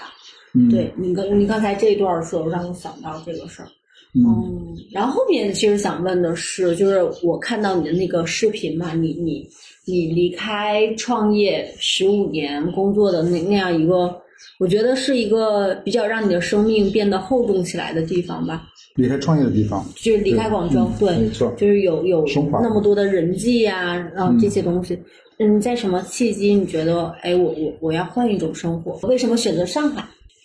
[0.70, 3.68] 对你刚你刚才这一段的时候，让我想到这个事儿。
[4.14, 4.61] 嗯，
[4.92, 9.48] 然后后面其实想问的是，就是我看到你的那个视频嘛，你你。
[9.84, 14.14] 你离开创业十五年工作的那那样一个，
[14.60, 18.62] 我觉得是一个比较让你的生命变得厚重起来的地方吧。
[18.94, 22.24] 离开创业的地方，就是离开广州，对，没错，就是有有
[22.62, 24.96] 那么多的人际啊，然后这些东西。
[25.40, 28.92] 嗯，在什么契机你觉得，哎，我我我要换一种生活？
[29.08, 30.04] 为什么选择上海？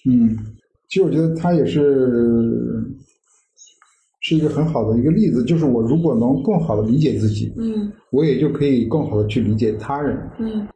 [0.09, 0.35] 嗯，
[0.89, 2.83] 其实我觉得他也是。
[4.27, 10.67] 是一个很好的一个例子，就是我如果能更好的理解自己，嗯，我也就可以更好的去理解他人，嗯，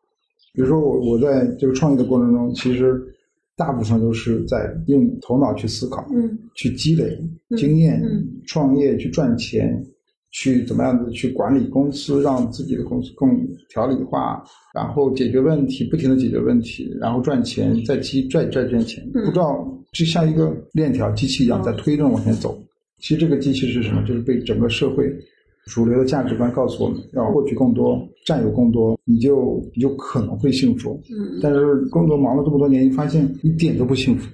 [0.54, 3.04] 比如说我我在这个创业的过程中，其实
[3.58, 7.20] 大部分都是在用头脑去思考，嗯，去积累
[7.58, 8.02] 经验，
[8.48, 9.86] 创业去赚钱，
[10.32, 13.38] 去怎么样子去管理公司，让自己的公司更
[13.68, 14.42] 条理化，
[14.74, 22.58] 然后解决问题，不停的解决问题，然后赚钱，再积再再赚钱，不知道就像一个链条机器一样在推动往前走。
[23.02, 24.02] 其实这个机器是什么？
[24.08, 25.12] 就是被整个社会
[25.66, 31.00] 主流的价值观告诉我们，要获取更多、占有更多，你就你就可能会幸福。
[31.10, 31.40] 嗯。
[31.42, 34.30] 但是工作忙了这么多年，你发现一点都不幸福。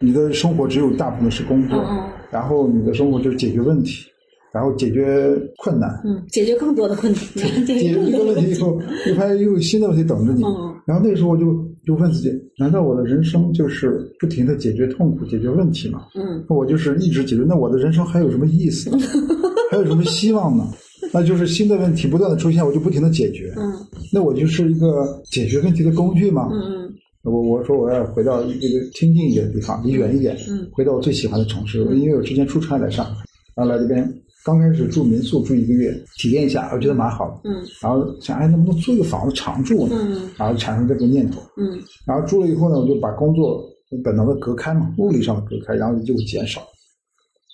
[0.00, 1.84] 你的生活只有大部分是工作，
[2.30, 4.06] 然后你的生活就是解决问题，
[4.52, 5.90] 然后解决困难。
[6.04, 7.20] 嗯，解决更多的困难。
[7.66, 10.44] 解决这个问题以后，又发现又有新的问题等着你。
[10.44, 10.74] 嗯。
[10.86, 16.04] 然后那个时候我就就问自己：难道我的人生就是不停的解决痛苦、解决问题吗？
[16.14, 18.90] 嗯，我就是一直解决，那我的人生还有什么意思？
[19.72, 20.68] 还有什么希望呢？
[21.14, 23.54] 那就是新的问题不断的出现，我就不停的解决。
[23.56, 23.72] 嗯，
[24.12, 26.50] 那我就是一个解决问题的工具吗？
[26.52, 30.36] 嗯嗯，我我说我要回到一个清静一点的地方，离远一点。
[30.50, 33.24] 嗯，回到我最喜欢的城市，因为我之前出差来上海，
[33.56, 34.06] 然后来这边。
[34.48, 37.50] 刚开始住民宿住一个月，体验一下，我觉得蛮好的。
[37.50, 37.62] 嗯。
[37.82, 39.94] 然后想，哎，能不能租一个房子常住呢？
[40.00, 40.30] 嗯。
[40.38, 41.42] 然后产生这个念头。
[41.58, 41.78] 嗯。
[42.06, 43.62] 然后住了以后呢，我就把工作
[44.02, 46.62] 本能的隔开嘛，物理上的隔开，然后就减少。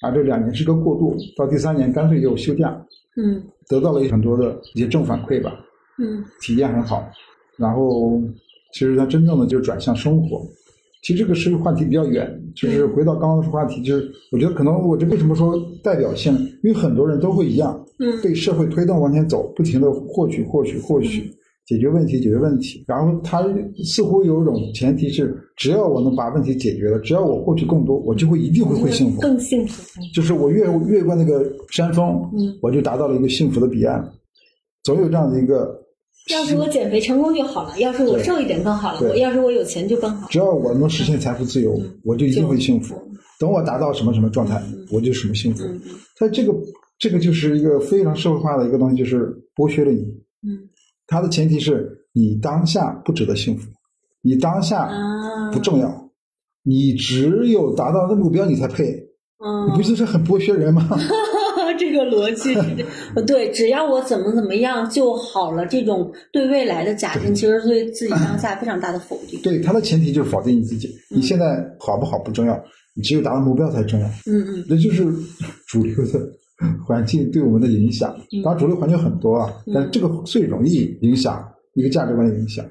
[0.02, 2.80] 啊，这两年是个过渡，到第三年干脆就休假。
[3.16, 3.42] 嗯。
[3.66, 5.52] 得到了很多的一些正反馈吧。
[5.98, 6.22] 嗯。
[6.42, 7.04] 体验很好，
[7.57, 8.22] 然后
[8.72, 10.46] 其实它真正的就转向生活。
[11.04, 16.32] 其实这个是个话题比较远，就是回到刚刚的话题，就是我觉得可能我这为什么说代表性？
[16.62, 21.30] 因为很多人都会一样，嗯，被社会推动往前走，不停的获取、获取、获取，
[21.66, 22.82] 解决问题、解决问题。
[22.88, 23.42] 然后他
[23.84, 30.00] 似乎有一种前提是，只要我能把问题解决了，只要我获取更多，我就会一定会会幸福，更幸福。
[30.14, 34.02] 就是我越越过那个山峰，嗯，我就达到了一个幸福的彼岸。
[34.84, 35.78] 总有这样的一个
[36.30, 40.28] 要是我减肥成功就好了，要是我瘦一点更好了，我要是我有钱就更好。
[40.30, 42.94] 只要我能实现财富自由，我就一定会幸福。
[43.38, 45.64] 等我达到什么什么状态，我就什么幸福。
[45.64, 46.54] 嗯嗯它这个
[46.98, 50.02] 这个就是一个非常社会化的一个东西，就是剥削了你。
[50.46, 50.68] 嗯
[51.06, 53.68] 它的前提是你当下不值得幸福，
[54.22, 56.10] 你当下啊，不重要，
[56.62, 58.84] 你只有达到那目标你才配。
[59.44, 60.88] 嗯，你不就是很剥削人吗？
[61.74, 62.54] 这个逻辑
[63.26, 65.66] 对，只要我怎么怎么样就好了。
[65.66, 69.40] 这种对未来的假定，其实对自己当下非常大的否定。
[69.42, 70.88] 对，它的前提就是否定你自己。
[71.10, 72.58] 你现在好不好不重要，
[72.94, 74.06] 你只有达到目标才重要。
[74.26, 75.04] 嗯嗯这就是
[75.68, 76.20] 主流的
[76.87, 78.14] 环境对我们的影响。
[78.42, 82.64] 当然，主流环境很多啊，但是这个最容易影响一个价值观的影响。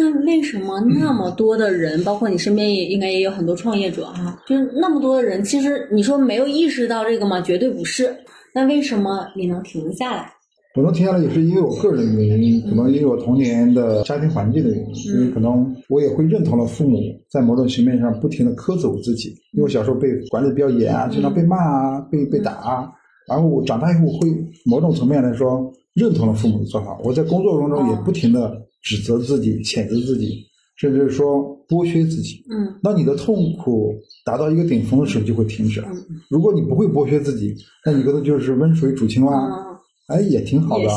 [0.00, 7.40] 那为什么那么多的人，包括你身边也应该也有很多创业者哈、就是那么多的人，其实你说没有意识到这个吗？
[7.40, 8.14] 绝对不是。
[8.54, 10.32] 那为什么你能停下来？
[10.76, 22.88] 我能停下来也是因为我个人的原因，可能因为我童年的家庭环境的原因，因为可能我也会认同了父母在某种层面上不停的苛责我自己，因为我小时候被管理比较严啊，经常被骂啊，被被打啊，
[23.26, 24.28] 然后我长大以后会
[24.64, 30.44] 某种层面来说认同了父母的做法，我在工作当中也不停的指责自己、谴责自己，
[30.76, 32.44] 甚至说剥削自己。
[32.50, 35.82] 嗯当你的痛苦达到一个顶峰的时候，就会停止
[36.30, 39.34] 如果你不会剥削自己，那你可能就是温水煮青蛙。
[39.34, 39.68] 嗯
[40.08, 40.90] 哎，也挺好的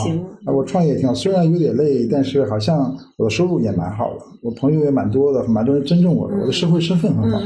[0.46, 7.38] 啊我创业也挺好，虽然有点累，但是好像我的收入也蛮好的，我朋友也蛮多的，蛮多人尊重我的，我的社会身份很好。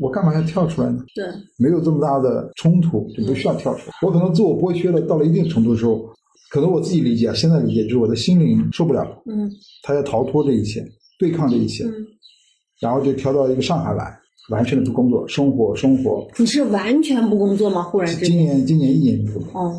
[0.00, 1.04] 我干嘛要跳出来呢？
[1.14, 1.24] 对，
[1.56, 3.94] 没有这么大的冲突，就不需要跳出来。
[4.04, 6.04] 我可能自我剥削了，到了一定程度的时候，
[6.50, 9.50] 可能我自己理解，现在理解就是我的心灵受不了了，嗯
[9.82, 10.84] 他要逃脱这一切，
[11.18, 11.92] 对抗这一切，嗯，
[12.80, 14.18] 然后就调到一个上海来，
[14.50, 16.26] 完全的不工作，生活生活。
[16.38, 17.82] 你是完全不工作吗？
[17.82, 19.74] 忽然之间，今年今年一年不工作，哦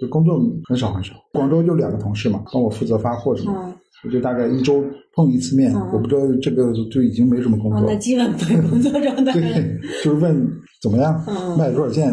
[0.00, 1.14] 就工作很少很少。
[1.32, 3.58] 广州就两个同事嘛，帮我负责发货什么的。
[3.58, 4.84] 哦我就大概一周
[5.14, 7.94] 碰一次面，嗯我不知道这个就已经没什么工哦，作那。
[7.94, 9.32] 基本不工作状态了。
[9.32, 10.34] 对，就是问
[10.82, 12.12] 怎么样，嗯卖多少件，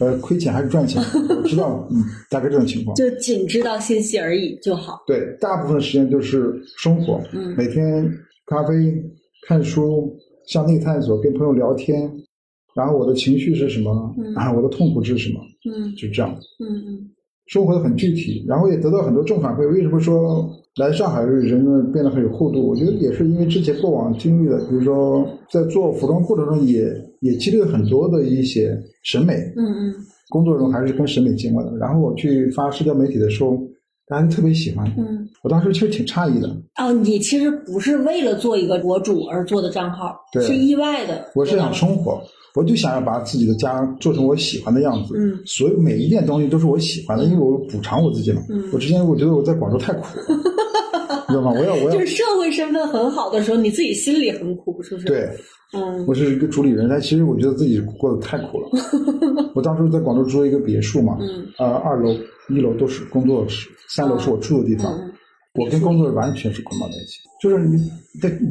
[0.00, 2.94] 呃亏钱还是赚钱， 我知道了，嗯，大概这种情况。
[2.96, 5.00] 就仅知道信息而已就好。
[5.06, 8.04] 对，大部分时间就是生活，嗯每天
[8.46, 8.92] 咖啡、
[9.46, 10.12] 看书、
[10.48, 12.10] 向内探索，跟朋友聊天，
[12.74, 16.34] 然后我的情绪是什么，嗯啊，我的痛苦是什么，嗯就这样。
[16.58, 17.10] 嗯嗯
[17.46, 19.68] 生活的很具体，然后也得到很多正反馈。
[19.68, 22.66] 为什么说来上海人们变得很有厚度？
[22.70, 26.84] 我觉得也是因为之前过往经历的，比如说在做服装过程中也
[27.24, 29.94] 也积累了很多的一些审美，嗯嗯
[30.28, 31.74] 工作中还是跟审美相关的。
[31.78, 33.58] 然后我去发社交媒体的时候，
[34.06, 35.26] 大家特别喜欢，嗯。
[35.42, 36.48] 我当时其实挺诧异的。
[36.78, 41.30] 哦，你其实不是为了做一个博主而做的账号，对是意外的。
[41.34, 42.22] 我是想生活，
[42.54, 45.14] 我就想要把自己的家做成我喜欢的样子。
[45.16, 48.42] 嗯所有每一件东西都是我喜欢的，因为我补偿我自己嘛。
[48.50, 50.26] 嗯我之前我觉得我在广州太苦了，
[51.28, 51.52] 你知道吗？
[51.56, 55.28] 我要我要就是社会身份很好的时候，你自己心里很苦，是不是？，对。
[55.74, 56.04] 嗯。
[56.06, 58.68] 我是一个主理人，但其实我觉得自己过得太苦了。
[59.54, 61.46] 我当时在广州租了一个别墅嘛，嗯。
[61.58, 62.14] 呃，二楼、
[62.48, 64.92] 一楼都是工作室，三楼是我住的地方。
[64.92, 65.12] 嗯。
[65.54, 67.88] 我跟工作完全是捆绑在一起，就是你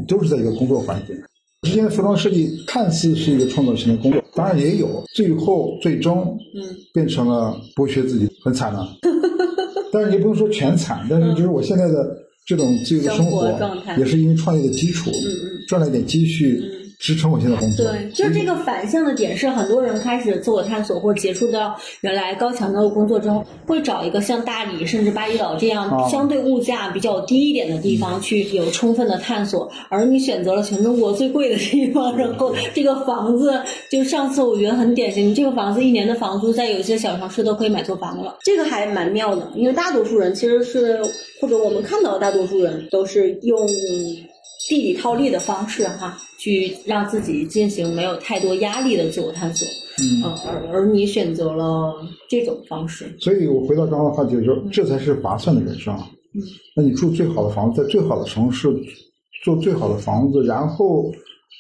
[0.07, 1.15] 都是在一个工作环境。
[1.63, 6.63] 之前的服装设计看似是一个创造性的工作，当然也有，最后最终嗯。
[6.93, 8.87] 变成了剥削自己，很惨了。
[9.91, 13.47] 但是你不能说全惨，但是就是我现在的这种自由的生生活
[13.97, 15.11] 也是因为创业的基础，
[15.67, 16.61] 赚了一点积蓄，
[17.03, 17.85] 支撑我现在工作。
[17.85, 29.69] 对，就是这个反向的点是，很多人开始自我探索或者结束到原来高强度的工作之后，会找一个像大理甚至巴厘岛这样哦相对物价比较低一点的地方去有充分的探索。
[29.89, 33.61] 而你选择了全中国最贵的地方，然后这个房子，
[33.91, 39.45] 就上次我觉得很典型，你这个房子一年的房租在有些小城市都可以买错房了，这个还蛮妙的。
[39.55, 41.01] 因为大多数人其实是，
[41.41, 43.59] 或者我们看到的大多数人都是用
[44.69, 49.67] 地理套利的方式哈，去让自己进行没有太多压力的自我探索。
[49.99, 51.93] 嗯呃，而而你选择了
[52.27, 53.15] 这种方式。
[53.19, 56.09] 所以我回到刚刚的话题，就是说这才是划算的人生啊。
[56.33, 56.41] 嗯，
[56.75, 58.67] 那你住最好的房子，在最好的城市，
[59.43, 61.11] 住最好的房子，然后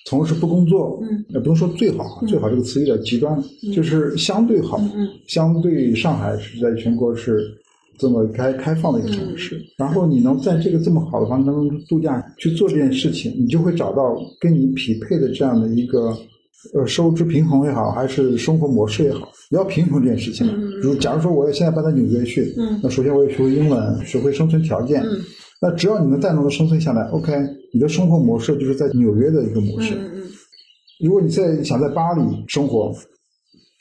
[0.07, 3.39] 从事不工作，嗯，也不能说最好啊，最好这个词有点极端，
[3.75, 7.55] 就是相对好，嗯相对上海是在全国是
[7.97, 16.15] 这么开开放的一个城市，然后你能在这个这么好的环境当中度假去做这件事情，你就会找到跟你匹配的这样的一个
[16.73, 20.47] 呃收支平衡也好，还是生活模式也好，你要平衡这件事情。
[20.47, 25.01] 嗯如假如说我要现在搬到纽约去，嗯那首先我要学会英文，学会生存条件。
[25.03, 25.19] 嗯
[25.61, 27.31] 那只要你能在那生存下来，OK，
[27.73, 29.95] 你的生活模式就是在纽约的一个模式。
[30.99, 32.93] 如果你在想在巴黎生活，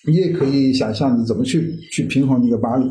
[0.06, 2.84] 你也可以想象你怎么去去平衡一个巴黎。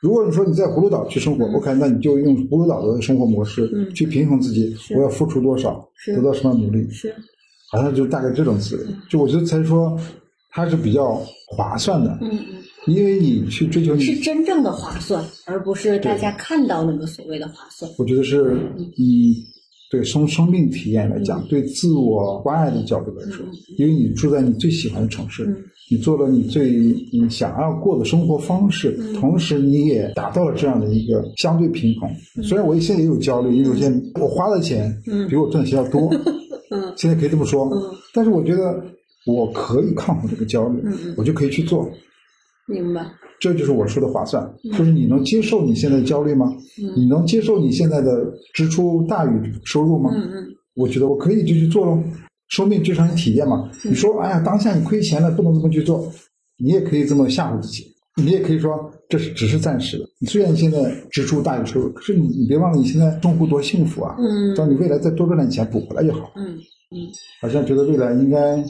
[0.00, 1.54] 如果你说你在葫芦岛去生活、嗯。
[1.54, 3.92] o k 那你就用葫芦岛的生活模式、嗯。
[3.94, 4.94] 去平衡自己，是。
[4.96, 7.14] 我要付出多少，得到什么努力，是，
[7.70, 8.82] 好像就大概这种思维。
[9.10, 9.98] 就我觉得才说
[10.50, 11.14] 它是比较
[11.48, 12.62] 划算的，嗯嗯。
[12.86, 17.90] 因为你去追求你是真正的划算，而不是大家看到那个所谓的划算。
[17.98, 18.56] 我觉得是
[18.96, 19.44] 以
[19.90, 21.46] 对从生命体验来讲，嗯。
[21.48, 23.44] 对自我关爱的角度来说
[23.76, 25.56] 因为你住在你最喜欢的城市嗯，
[25.88, 26.70] 你做了你最
[27.12, 32.10] 你想要过的生活方式嗯，同时你也达到了这样的一个相对平衡。
[32.42, 36.10] 虽然我现在也有焦虑，因为有些我花的钱嗯比我赚的钱要多，
[36.70, 37.82] 嗯现在可以这么说嗯，
[38.12, 38.82] 但是我觉得
[39.26, 40.82] 我可以抗衡这个焦虑
[41.16, 41.88] 我就可以去做。
[42.68, 43.06] 明白。
[43.38, 46.46] 这就是我说的划算，就是你能接受你现在的焦虑吗？
[46.82, 48.24] 嗯你能接受你现在的
[48.54, 50.10] 支出大于收入吗？
[50.16, 52.02] 嗯嗯我觉得我可以就去做喽。
[52.48, 53.70] 生命就让你体验嘛。
[53.84, 56.12] 嗯你说，哎呀，当下你亏钱了，不能这么去做，
[56.58, 57.84] 你也可以这么吓唬自己，
[58.16, 60.04] 你也可以说这是只是暂时的。
[60.20, 64.16] 你虽然你现在支出大于收入，可是你你别忘了你现在生活多幸福啊！
[64.18, 66.32] 嗯当你未来再多赚点钱补回来就好。
[66.36, 66.56] 嗯
[66.92, 67.10] 嗯，
[67.42, 68.64] 好像觉得未来应该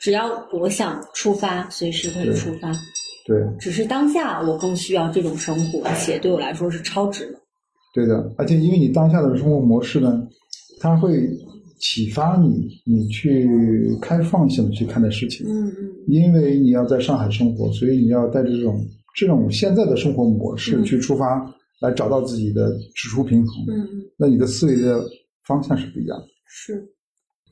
[0.00, 2.70] 只要我想出发，随时可以出发。
[3.26, 7.38] 对只是当下我更需要这种生活，而且对我来说是超值的。
[7.94, 10.26] 对的，而且因为你当下的生活模式呢，
[10.80, 11.28] 它会
[11.80, 13.48] 启发你，你去
[14.00, 15.46] 开放性的去看待事情。
[15.48, 21.44] 嗯嗯因为你要在上海生活，所以你要带着这种这种现在的生活模式嗯去出发，
[21.80, 23.64] 来找到自己的支出平衡。
[23.68, 25.02] 嗯嗯，那你的思维的
[25.46, 26.26] 方向是不一样的。
[26.46, 26.84] 是。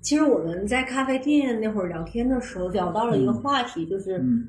[0.01, 4.47] 其实我们在咖啡店那会儿聊天的时候，聊到了一个话题，就是嗯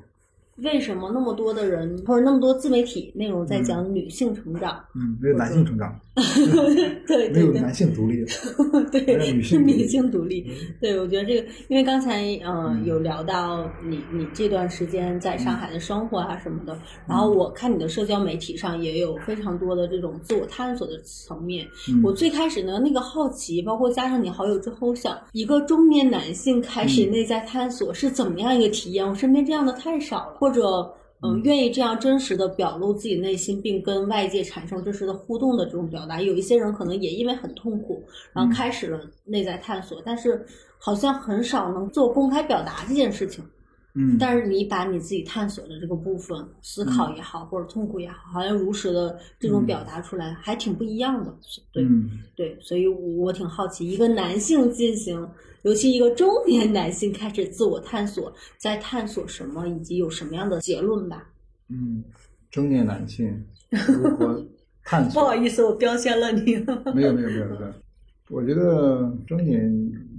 [0.62, 4.82] 为什么那么多的人或者那么多自媒体内容在讲女性成长？
[4.94, 5.98] 嗯，没有男性成长，
[7.06, 8.24] 对没有男性独立。
[8.92, 10.46] 对，还有女性独立女性独立。
[10.80, 16.72] 对，我觉得这个，因为刚才呃嗯有聊到你你这段时间在上海的生活啊什么的，
[17.08, 21.66] 然嗯后我看你的社交媒体上也有非常多的这种自我探索的层面。
[21.88, 29.08] 嗯我最开始呢那个好奇，包括加上你好友之后，想一个中年男性开始嗯内在探索是怎么样一个体验？
[29.08, 30.49] 我身边这样的太少了，或者。
[31.22, 38.52] 嗯，愿意这样真实的表露自己内心，并跟外界产生真实的互动的这种表达，有一些人可能也因为很痛苦，然后嗯。
[38.54, 40.44] 开始了内在探索，但是
[40.78, 43.44] 好像很少能做公开表达这件事情。
[43.92, 51.34] 嗯，但是你把你自己探索的这个部分，思考也好，或者痛苦也好，好像如实的这种表达出来，还挺不一样的。
[51.72, 52.08] 对、嗯。
[52.36, 55.28] 对，所以我挺好奇，一个男性进行，
[55.62, 61.30] 尤其一个中年男性开始自我探索，在探索什么，以及有什么样的结论吧。
[61.68, 62.02] 嗯，
[62.50, 64.46] 中年男性 如何
[64.84, 65.34] 探索不好？
[65.34, 66.54] 意思，我标签了你。
[66.94, 67.72] 没有没有没有没有，
[68.30, 69.72] 我觉得中年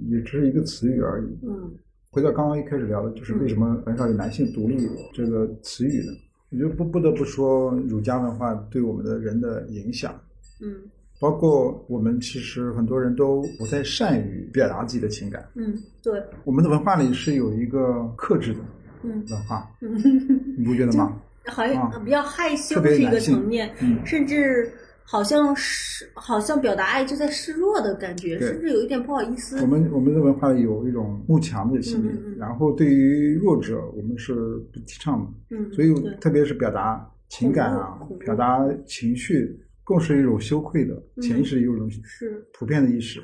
[0.08, 1.46] 也只是一个词语而已。
[1.46, 1.70] 嗯
[2.14, 6.12] 回到刚刚一开始聊的，就是为什么很少有男性独立这个词语呢？
[6.50, 10.14] 我觉得不不得不说儒家文化对我们的人的影响，
[10.60, 10.76] 嗯
[11.22, 15.48] 包括我们其实很多人都不太善于表达自己的情感。
[15.54, 18.58] 嗯，对，我们的文化里是有一个克制的
[19.04, 19.94] 嗯文化，嗯。
[20.58, 21.16] 你不觉得吗？
[21.46, 24.68] 好像啊比较害羞特别是一个层面，嗯甚至
[25.04, 29.60] 好像是好像表达爱就在示弱的感觉，甚至有一点不好意思。
[29.62, 34.34] 我们我们的文化里有一种慕强的心理，然后对于弱者我们是
[34.72, 35.56] 不提倡的。
[35.56, 43.22] 嗯，所以特别是表达情感啊表达情绪，更是一种羞愧的嗯潜意识，有一种是普遍的意识。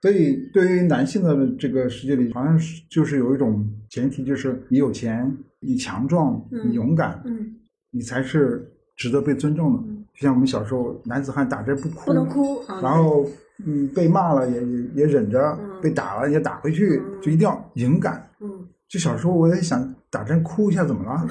[0.00, 7.54] 所以，对于男性的这个世界里，好像是就是有一种前提，就是你有钱，你强壮，嗯你勇敢，嗯
[7.90, 9.82] 你才是值得被尊重的。
[9.86, 13.24] 嗯就像我们小时候，男子汉打针不哭，不能哭啊，然后
[13.64, 18.28] 嗯被骂了也也也忍着，嗯被打了也打回去，嗯就一定要勇敢。
[18.40, 21.26] 嗯就小时候我在想，打针哭一下怎么了？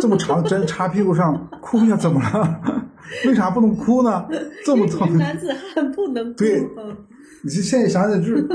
[0.00, 2.81] 这么长的针插屁股上，哭一下怎么了？
[3.26, 4.26] 为啥不能哭呢？
[4.64, 6.96] 这么痛因为，男子汉不能哭，对嗯
[7.44, 8.46] 你这现在想想就是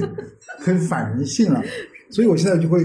[0.58, 1.62] 很反人性了。
[2.10, 2.80] 所以我现在就会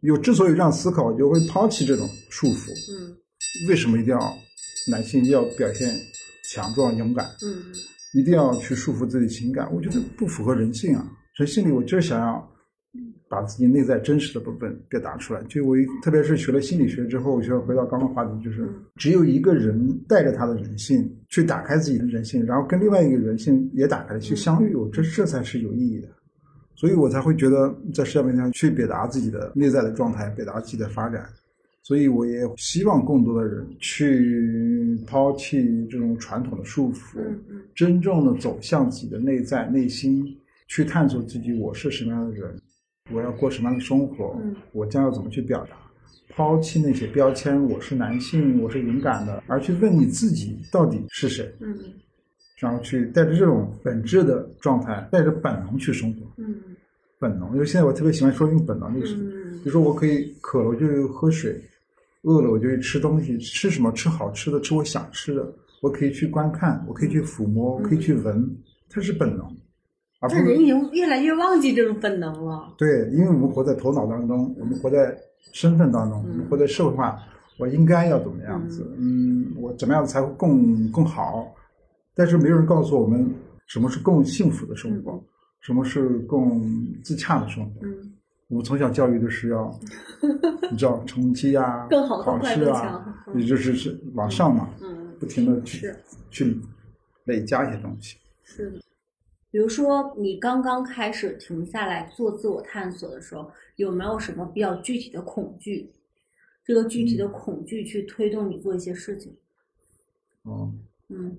[0.00, 2.70] 有之所以这样思考，我就会抛弃这种束缚。
[2.92, 3.16] 嗯
[3.68, 4.34] 为什么一定要
[4.90, 5.88] 男性要表现
[6.52, 7.62] 强壮勇敢，嗯
[8.14, 9.72] 一定要去束缚自己情感？
[9.74, 11.06] 我觉得不符合人性啊！
[11.38, 12.48] 人性里我就是想要
[13.30, 15.40] 把自己内在真实的部分表达出来。
[15.44, 26.08] 就我特别是学了心理学之后，我觉得回到刚刚话题，就是嗯只有一个人带着他的人性去打开自己的人性，然后跟另外一个人性也打开了去相遇，我这这才是有意义的。
[26.74, 31.24] 所以我才会觉得在社交媒体上去表达自己的内在的状态，表达自己的发展。
[31.82, 37.18] 所以我也希望更多的人去抛弃这种传统的束缚，
[37.74, 40.24] 真正的走向自己的内在内心，
[40.68, 42.54] 去探索自己我是什么样的人，
[43.12, 45.76] 我要过什么样的生活，嗯我将要怎么去表达。
[46.28, 51.76] 抛弃那些标签，我是男性，我是勇敢的，而去问你自己到底是谁，嗯
[52.58, 56.20] 然后去带着这种本质的状态，带着本能去生活。
[56.36, 56.54] 嗯
[57.18, 59.28] 本能，因为现在我特别喜欢说用本能这个事情。
[59.28, 61.60] 嗯比如说，我可以渴了我就去喝水，
[62.22, 63.92] 饿了我就去吃东西，吃什么？
[63.92, 65.52] 吃好吃的，吃我想吃的。
[65.82, 68.48] 我可以去观看，我可以去抚摸，我可以去闻，
[68.88, 69.46] 它是本能，
[70.20, 72.72] 而不是人已经越来越忘记这种本能了。
[72.78, 75.16] 对，因为我们活在头脑当中，我们活在
[75.52, 77.18] 身份当中，我们活在社会化，
[77.58, 78.86] 我应该要怎么样子？
[78.98, 81.52] 嗯，我怎么样子才会更更好？
[82.14, 83.34] 但是没有人告诉我们
[83.66, 85.22] 什么是更幸福的生活，
[85.60, 86.62] 什么是更
[87.02, 87.80] 自洽的生活。
[87.82, 88.12] 嗯
[88.50, 89.72] 我们从小教育的是要，
[90.72, 95.94] 你知道成绩啊，更好更快更考试啊也就是是往上嘛，嗯，不停的去
[96.32, 96.60] 去
[97.26, 98.16] 累加一些东西。
[98.42, 98.80] 是的。
[99.50, 105.92] 比如说，你刚刚开始停下来做自我探索的时候，有没有什么比较具体的恐惧？
[106.64, 109.34] 这个具体的恐惧去推动你做一些事情。
[110.44, 110.72] 哦、
[111.08, 111.36] 嗯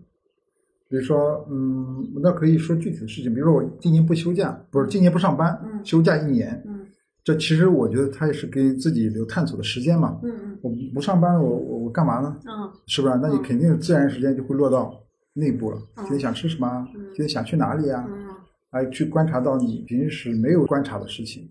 [0.90, 6.86] 比如说，嗯，那可以说具体的事情，比如说我今年不休假，不是今年不上班，嗯休假一年，嗯
[7.24, 10.20] 这其实我觉得它也是给自己留探索的时间嘛。
[10.22, 12.38] 嗯嗯我不上班，我我我干嘛呢？
[12.46, 13.16] 嗯是不是？
[13.22, 15.02] 那你嗯肯定自然时间就会落到
[15.34, 15.78] 内部了。
[15.96, 18.06] 嗯今天想吃什么今天想去哪里啊？
[18.10, 18.28] 嗯
[18.72, 21.50] 来去观察到你平时没有观察的事情。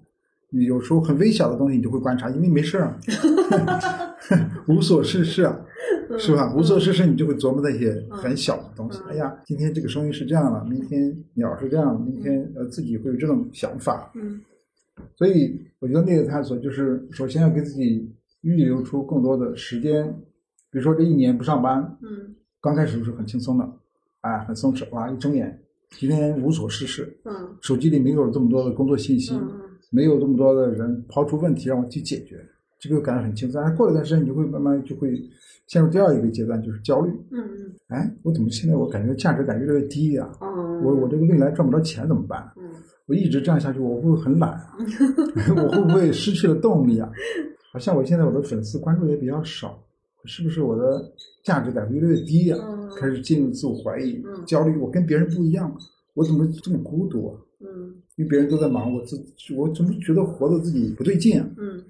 [0.48, 2.98] 你有时候很微小的东西，你就会观察，因为没事儿啊，
[4.66, 5.54] 无所事事啊，
[6.18, 6.52] 是吧？
[6.56, 8.98] 无所事事，你就会琢磨那些很小的东西。
[9.00, 14.10] 嗯哎呀，今天这个声音是这样了，明天鸟是这样的，明天呃自己会有这种想法。
[14.14, 14.40] 嗯
[15.16, 18.10] 所以我觉得内在探索就是首先要给自己
[18.40, 20.06] 预留出更多的时间，
[20.70, 23.68] 比如说这一年不上班，嗯刚开始是很轻松的，
[24.20, 25.58] 哎，很松弛，哇，一睁眼，
[25.98, 29.50] 今天无所事事，嗯手机里没有这么多的工作信息，嗯
[29.90, 32.44] 没有这么多的人抛出问题让我去解决，
[32.78, 33.60] 这个感觉很轻松。
[33.60, 35.20] 但是过了一段时间，你就会慢慢就会
[35.66, 37.10] 陷入第二一个阶段，就是焦虑。
[37.30, 42.52] 嗯嗯哎，我怎么现在我感觉价值感越来越低呀、嗯，我我这个未来赚不着钱怎么办？
[42.56, 42.70] 嗯
[43.06, 44.76] 我一直这样下去，我会不会很懒啊？
[45.56, 47.10] 我会不会失去了动力啊？
[47.72, 49.82] 好像我现在我的粉丝关注也比较少，
[50.24, 51.12] 是不是我的
[51.42, 55.74] 价值感越来越低呀、嗯开始进入自我怀疑、嗯焦虑，我跟别人不一样，
[56.14, 57.38] 我怎么这么孤独啊？
[57.60, 59.16] 嗯因为别人都在忙，我自
[59.54, 61.48] 我怎么觉得活得自己不对劲啊？
[61.56, 61.82] 嗯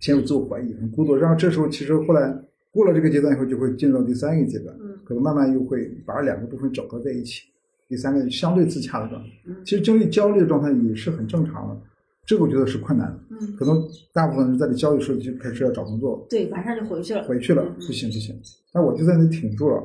[0.00, 1.16] 陷入自我怀疑，很孤独。
[1.16, 2.38] 然后这时候其实后来
[2.70, 7.42] 过了这个阶段以后，就会进入到第三个阶段，嗯可能慢慢又会把两个部分整合在一起。
[7.88, 11.80] 第三个相对自洽的状态，嗯其实经历焦虑的状态也是很正常的，
[12.26, 13.20] 这个我觉得是困难的。
[13.30, 17.24] 嗯，可能大部分人在你焦虑的时候就开始要找工作，对，马上就回去了。
[17.24, 18.34] 回去了，嗯不行不行，
[18.72, 19.82] 那我就在那里挺住了，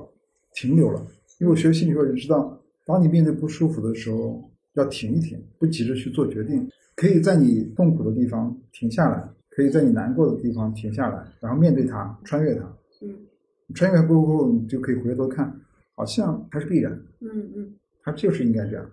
[0.53, 1.05] 停留了。
[1.39, 12.63] 因为我学心理学，我就知道，当你面对不舒服的时候，要停一停，不急着去做决定，可以在你痛苦的地方停下来，可以在你难过的地方停下来，然后面对它，穿越它。
[13.01, 13.15] 嗯
[13.75, 15.53] 穿越过后，你就可以回头看，
[15.93, 18.89] 好像它是必然，嗯嗯它就是应该这样。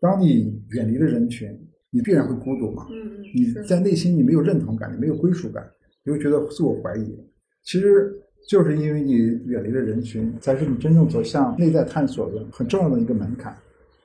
[0.00, 1.50] 当你远离了人群，
[1.90, 2.86] 你必然会孤独嘛。
[2.90, 5.68] 嗯嗯，你在内心你没有认同感，你没有归属感，
[6.04, 7.18] 你会觉得自我怀疑。
[7.62, 8.12] 其实
[8.48, 9.12] 就是因为你
[9.46, 13.56] 远离了人群，才是你真正走向内在探索的很重要的一个门槛。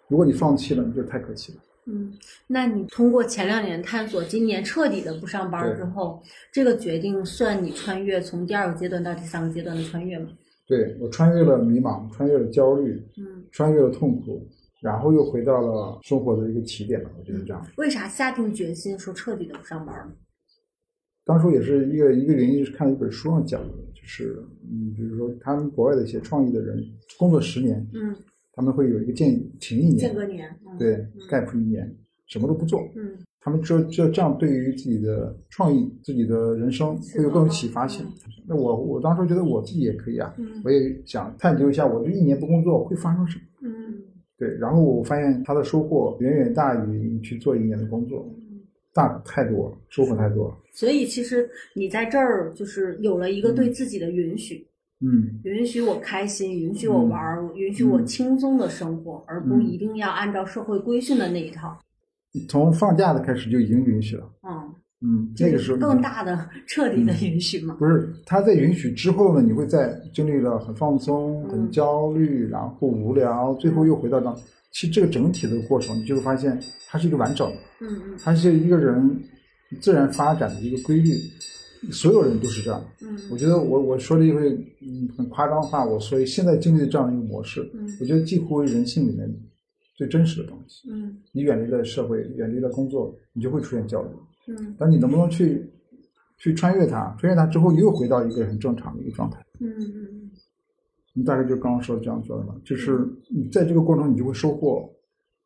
[0.07, 1.59] 如果你放弃了，你就是太可惜了。
[1.87, 2.11] 嗯，
[2.47, 6.21] 那你通过前两年探索，今年彻底的不上班对之后，
[6.51, 10.29] 这个决定算你穿越从第二个阶段到第三个阶段的穿越吗？
[10.67, 14.47] 对我穿越了迷茫，穿越了焦虑，嗯，穿越了痛苦，
[14.81, 17.09] 然后又回到了生活的一个起点了。
[17.17, 17.65] 我觉得这样。
[17.77, 20.13] 为啥下定决心说彻底的不上班呢？
[21.25, 26.83] 当初也是一个一个原因，是看了一本书上讲的，就是嗯，比如说他们国外的一些创意的人，
[27.17, 28.15] 工作十年，嗯，
[28.53, 30.55] 他们会有一个建议停一年间，隔年。
[30.67, 31.95] 嗯、对，gap 一年，
[32.27, 32.87] 什么都不做。
[32.95, 38.03] 嗯他们这这这样对于自己的创意、自己的人生会有更有启发性。
[38.47, 43.43] 那我我当时觉得我自己也可以啊，嗯我也想探究一下，我这一年不工作会发生什么。
[43.61, 44.01] 嗯
[44.37, 48.29] 对，然后我发现他的收获远远大于你去做一年的工作，
[48.93, 50.57] 大太多了，收获太多了。
[50.73, 54.67] 所以其实你在这儿就是有了一个对自己的允许，
[54.99, 61.77] 嗯，允许我开心，允许我玩儿，允许我嗯轻松的生活，而不嗯一定要按照社会规训的那一套。
[62.49, 64.29] 从放假的开始就已经允许了。
[64.43, 64.64] 嗯，
[65.05, 67.75] 嗯，那个时候更大的、 彻底的允许嘛？
[67.77, 74.35] 不是他在允许之后呢，你会在经历了很放松、嗯很焦虑，然后无聊，最后又回到当。
[74.71, 79.21] 其实这个整体的过程，你就会发现它是一个完整的，嗯嗯它是一个人
[79.79, 81.13] 自然发展的一个规律。
[81.91, 82.83] 所有人都是这样。
[83.03, 84.49] 嗯我觉得我我说了一回
[84.81, 89.29] 嗯很夸张的话，我所以现在经历的这样的一个模式，嗯我觉得几乎为人性里面
[89.95, 90.89] 最真实的东西。
[90.89, 94.09] 嗯你远离了社会，远离了工作，你就会出现焦虑。
[94.47, 94.75] 嗯。
[94.77, 95.69] 但你能不能去
[96.37, 99.39] 去穿越它，穿越它之后又回到一个很正常的一个状态。
[99.59, 100.31] 嗯嗯嗯。
[101.13, 104.89] 你大概就刚刚说的这样做的嘛，就是你在这个过程中你就会收获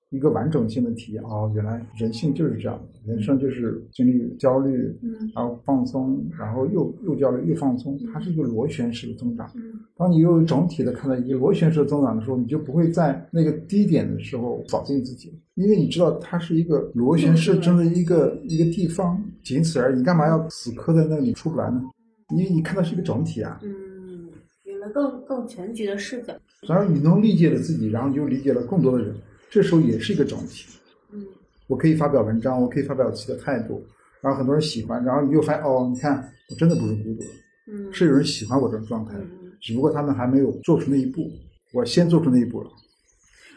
[0.10, 1.24] 一个完整性的体验。
[1.24, 9.50] 哦，原来人性就是这样的，人生就是经历焦虑，嗯然后放松，然后又又焦虑又放松，它是一个螺旋式的增长。
[9.56, 19.98] 嗯当你又整体的看到一个螺旋式的增长的时候，你就不会在那个低点的时候否定自己，因为你知道它是一个螺旋式增的一个一个地方，仅此而已。
[19.98, 21.84] 你干嘛要死磕在那里出不来呢？
[22.30, 23.60] 因为你看到是一个整体啊。
[23.62, 24.30] 嗯，
[24.64, 26.34] 有了更更全局的视角。
[26.66, 29.14] 然后你能理解了自己，然后你就理解了更多的人，
[29.50, 30.66] 这时候也是一个整体。
[31.12, 31.26] 嗯
[31.68, 33.86] 我可以发表文章，我可以发表自己的态度，
[34.22, 36.18] 然后很多人喜欢，然后你又发现哦，你看
[36.50, 37.26] 我真的不是孤独的，
[37.68, 39.14] 嗯，是有人喜欢我这种状态
[39.62, 41.30] 只不过他们还没有做出那一步，
[41.74, 42.70] 我先做出那一步了。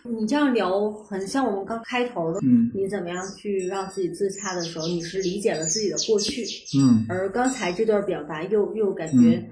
[0.05, 6.45] 你这样聊很像我们刚开头的，嗯你怎么样去让自己自洽的时候，你是理解了自己的过去，
[6.77, 9.43] 嗯而刚才这段表达又又感觉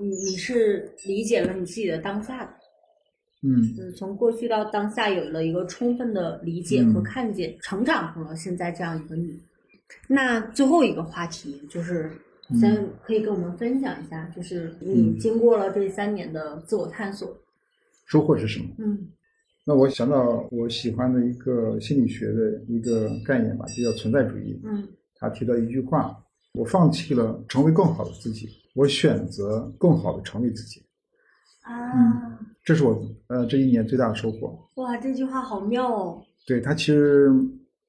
[0.00, 2.50] 你你是理解了你自己的当下的，
[3.42, 9.38] 嗯就是从过去到当下有了一个充分的理解和看见，成长成了现在这样一个你。
[10.08, 12.10] 那最后一个话题就是。
[12.60, 17.34] 先可以跟我们分享一下，就是你嗯经过了这三年的自我探索，
[18.04, 18.66] 收获是什么？
[18.76, 19.08] 嗯
[19.64, 24.60] 那我想到我喜欢的一个心理学的一个概念吧，就叫存在主义。
[24.64, 26.14] 嗯他提到一句话：
[26.52, 30.82] 我放弃了成为更好的自己，我选择更好的成为自己。
[31.62, 34.56] 啊，这是我呃这一年最大的收获。
[34.76, 37.30] 哇，这句话好妙哦，对它其实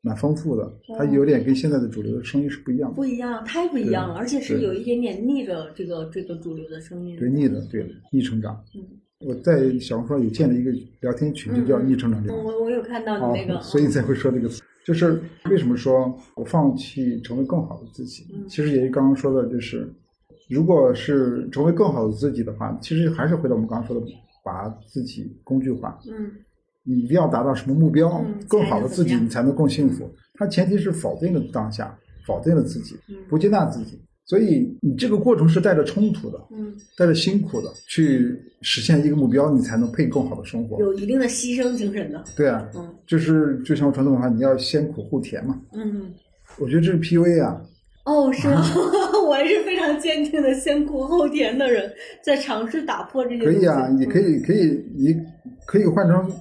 [0.02, 2.96] 蛮丰富的，它有点跟现在的主流的声音是不一样的。
[2.96, 7.18] 不一样，太不一样了，而且是有一点点逆着这个这个主流的声音。
[7.18, 8.64] 对逆的，对，逆成长。
[8.76, 8.82] 嗯
[9.26, 10.70] 我在小红书上有建了一个
[11.00, 12.22] 聊天群，就叫逆成长。
[12.28, 14.62] 我我有看到你那个，哦，所以才会说这个词。
[14.86, 15.18] 就是
[15.50, 18.28] 为什么说我放弃成为更好的自己？
[18.36, 19.90] 嗯其实也刚刚说的，就是
[20.50, 24.06] 如果是成为更好的自己的话，其实还是回到我们刚刚说的，
[24.44, 26.00] 把自己工具化。
[26.10, 26.32] 嗯
[26.86, 30.10] 你一定要达到什么目标，嗯更好的自己，你才能更幸福。
[30.34, 33.98] 它前提是否定了当下，否定了自己，嗯不接纳自己。
[34.26, 40.78] 所以你这个过程是带着冲突的，嗯，带着辛苦的去实现一个目标，你才能配更好的生活。
[40.82, 42.22] 有一定的牺牲精神的。
[42.36, 45.58] 对啊，嗯就是就像传统文化，你要先苦后甜嘛。
[45.74, 46.12] 嗯，
[46.60, 47.62] 我觉得这是 PUA 啊，
[48.06, 48.62] 哦，是吗？
[49.34, 51.92] 我还是非常坚定的先苦后甜的人，
[52.24, 53.44] 在尝试打破这些。
[53.44, 54.20] 可以啊，你可。
[54.20, 55.14] 以可以你
[55.66, 56.32] 可以换成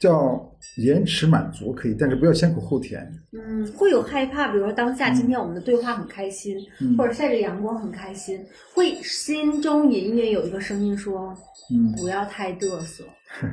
[0.00, 3.06] 叫延迟满足，可以，但是不要先苦后甜。
[3.32, 8.40] 嗯，会有害怕，比如说当下今天我们的对话很开心，嗯或者晒着阳光很开心，
[8.72, 11.34] 会心中隐隐有一个声音说：
[11.70, 13.04] 嗯，不要太嘚瑟，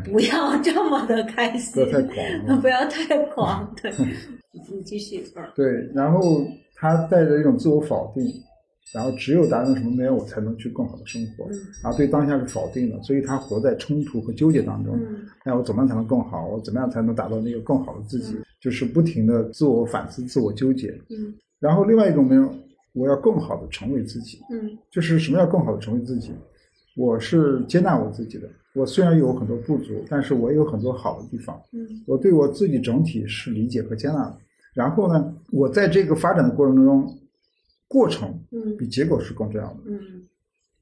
[0.05, 2.07] 不要这么的开心不心，要太
[2.47, 2.61] 狂。
[2.61, 3.75] 不要太狂。
[3.81, 3.91] 对，
[4.71, 5.23] 你继续。
[5.35, 6.43] 嗯对，然后
[6.81, 8.25] 他带着一种自我否定，
[8.91, 11.45] 然后只有达成什么没有，我才能去更好的生活。
[11.51, 14.97] 嗯然后对当下是否定的，所以他活在冲突和纠结当中。
[14.97, 16.47] 嗯哎，我怎么样才能更好？
[16.47, 18.33] 我怎么样才能达到那个更好的自己？
[18.33, 20.89] 嗯就是不停的自我反思、自我纠结。
[21.09, 22.51] 嗯然后另外一种呢，
[22.93, 24.39] 我要更好的成为自己。
[24.51, 26.31] 嗯就是什么叫更好的成为自己？
[26.97, 28.49] 我是接纳我自己的。
[28.73, 31.59] 我虽然有很多不足，但是我也有很多好的地方。
[31.73, 34.37] 嗯我对我自己整体是理解和接纳的。
[34.73, 37.19] 然后呢，我在这个发展的过程中，
[37.87, 39.99] 过程嗯比结果是更重要的，嗯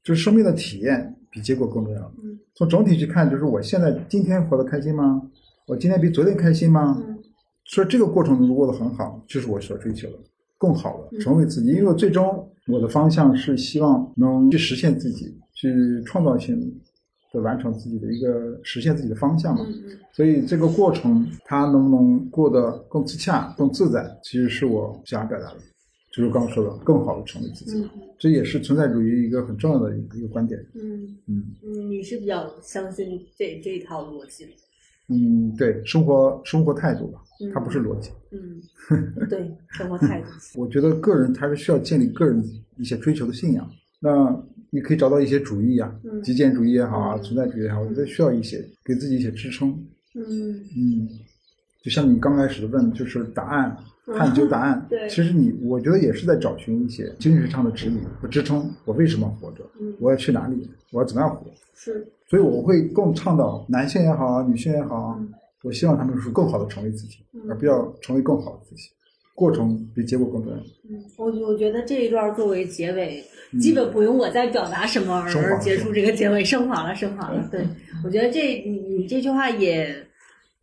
[0.02, 2.12] 就是生命的体验比结果更重要的。
[2.22, 5.22] 嗯从整体去看，就是我现在今天活得开心吗？
[5.66, 7.02] 我今天比昨天开心吗？
[7.06, 7.18] 嗯
[7.64, 10.18] 所以这个过程如果过得很好，就是我所追求的，
[10.58, 11.68] 更好嗯的成为自己。
[11.68, 16.58] 因为我最终我的方向是希望能去实现自己，去创造性
[17.32, 19.64] 的完成自己的一个实现自己的方向嘛。
[19.68, 25.56] 嗯所以这个过程它能不能过得更自洽、更自在，其实是我想表达的，
[26.12, 27.80] 就是刚刚说的更好的成为自己。
[27.80, 30.60] 嗯这也是存在主义一个很重要的一个观点。
[30.74, 34.50] 嗯嗯嗯，你是比较相信这这一套逻辑的。
[35.08, 37.22] 嗯，对，生活生活态度吧，
[37.54, 38.10] 它不是逻辑。
[38.30, 38.60] 嗯，
[39.30, 40.26] 对，生活态度。
[40.60, 42.44] 我觉得个人还是需要建立个人
[42.76, 43.66] 一些追求的信仰。
[43.98, 44.30] 那
[44.70, 49.70] 你可以找到一些主义啊，嗯极简主义也好啊，嗯存在主义也好，我觉得需要一些给自己一些支撑。
[50.14, 51.08] 嗯嗯，
[51.82, 53.76] 就像你刚开始问，就是答案，
[54.16, 54.84] 探究答案。
[54.90, 58.70] 对其实你我觉得也是在找寻一些精神上的指引和支撑。
[58.84, 59.64] 我为什么活着？
[59.80, 60.68] 嗯，我要去哪里？
[60.92, 61.46] 我要怎么样活？
[61.74, 68.84] 是所以我会更倡导男性也好啊，女性也好啊，嗯我希望他们是更好的成为自己，嗯而不要成为更好的自己。
[69.40, 70.58] 过程比结果更重要。
[70.90, 73.24] 嗯，我我觉得这一段作为结尾，
[73.58, 77.48] 基本不用我再表达什么而结束这个结尾，升华了，升华了。
[77.50, 77.66] 对，
[78.04, 79.96] 我觉得这你你这句话也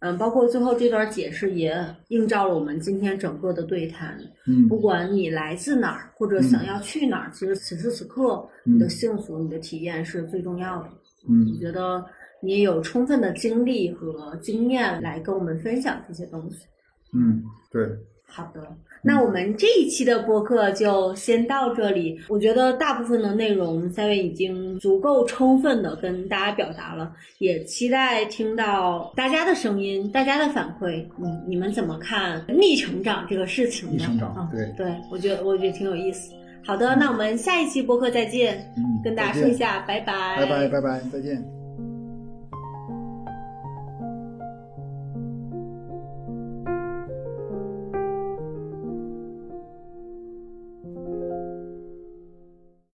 [0.02, 1.76] 嗯，包括最后这段解释也
[2.10, 4.16] 映照了我们今天整个的对谈。
[4.46, 10.90] 嗯不管你来自哪儿，或者想要去哪儿，其实此时此刻你的幸福、你的体验是最重要的。
[11.28, 12.06] 嗯我觉得
[12.44, 16.68] 你也有充分的经历和经验来跟我们分享这些东西。
[17.14, 17.84] 嗯，对，
[18.30, 18.62] 好的，
[19.02, 22.20] 那我们这一期的播客就先到这里。
[22.28, 31.04] 我觉得大部分的内容三位已经足够充分的跟大家表达了，也期待听到大家的声音、大家的反馈。
[31.20, 33.96] 嗯，你们怎么看逆成长这个事情呢？
[33.98, 36.32] 逆成长啊对对，我觉得我觉得挺有意思。
[36.64, 41.57] 好的，那我们下一期播客再见，嗯，跟大家说一下，拜拜，拜拜拜拜，再见。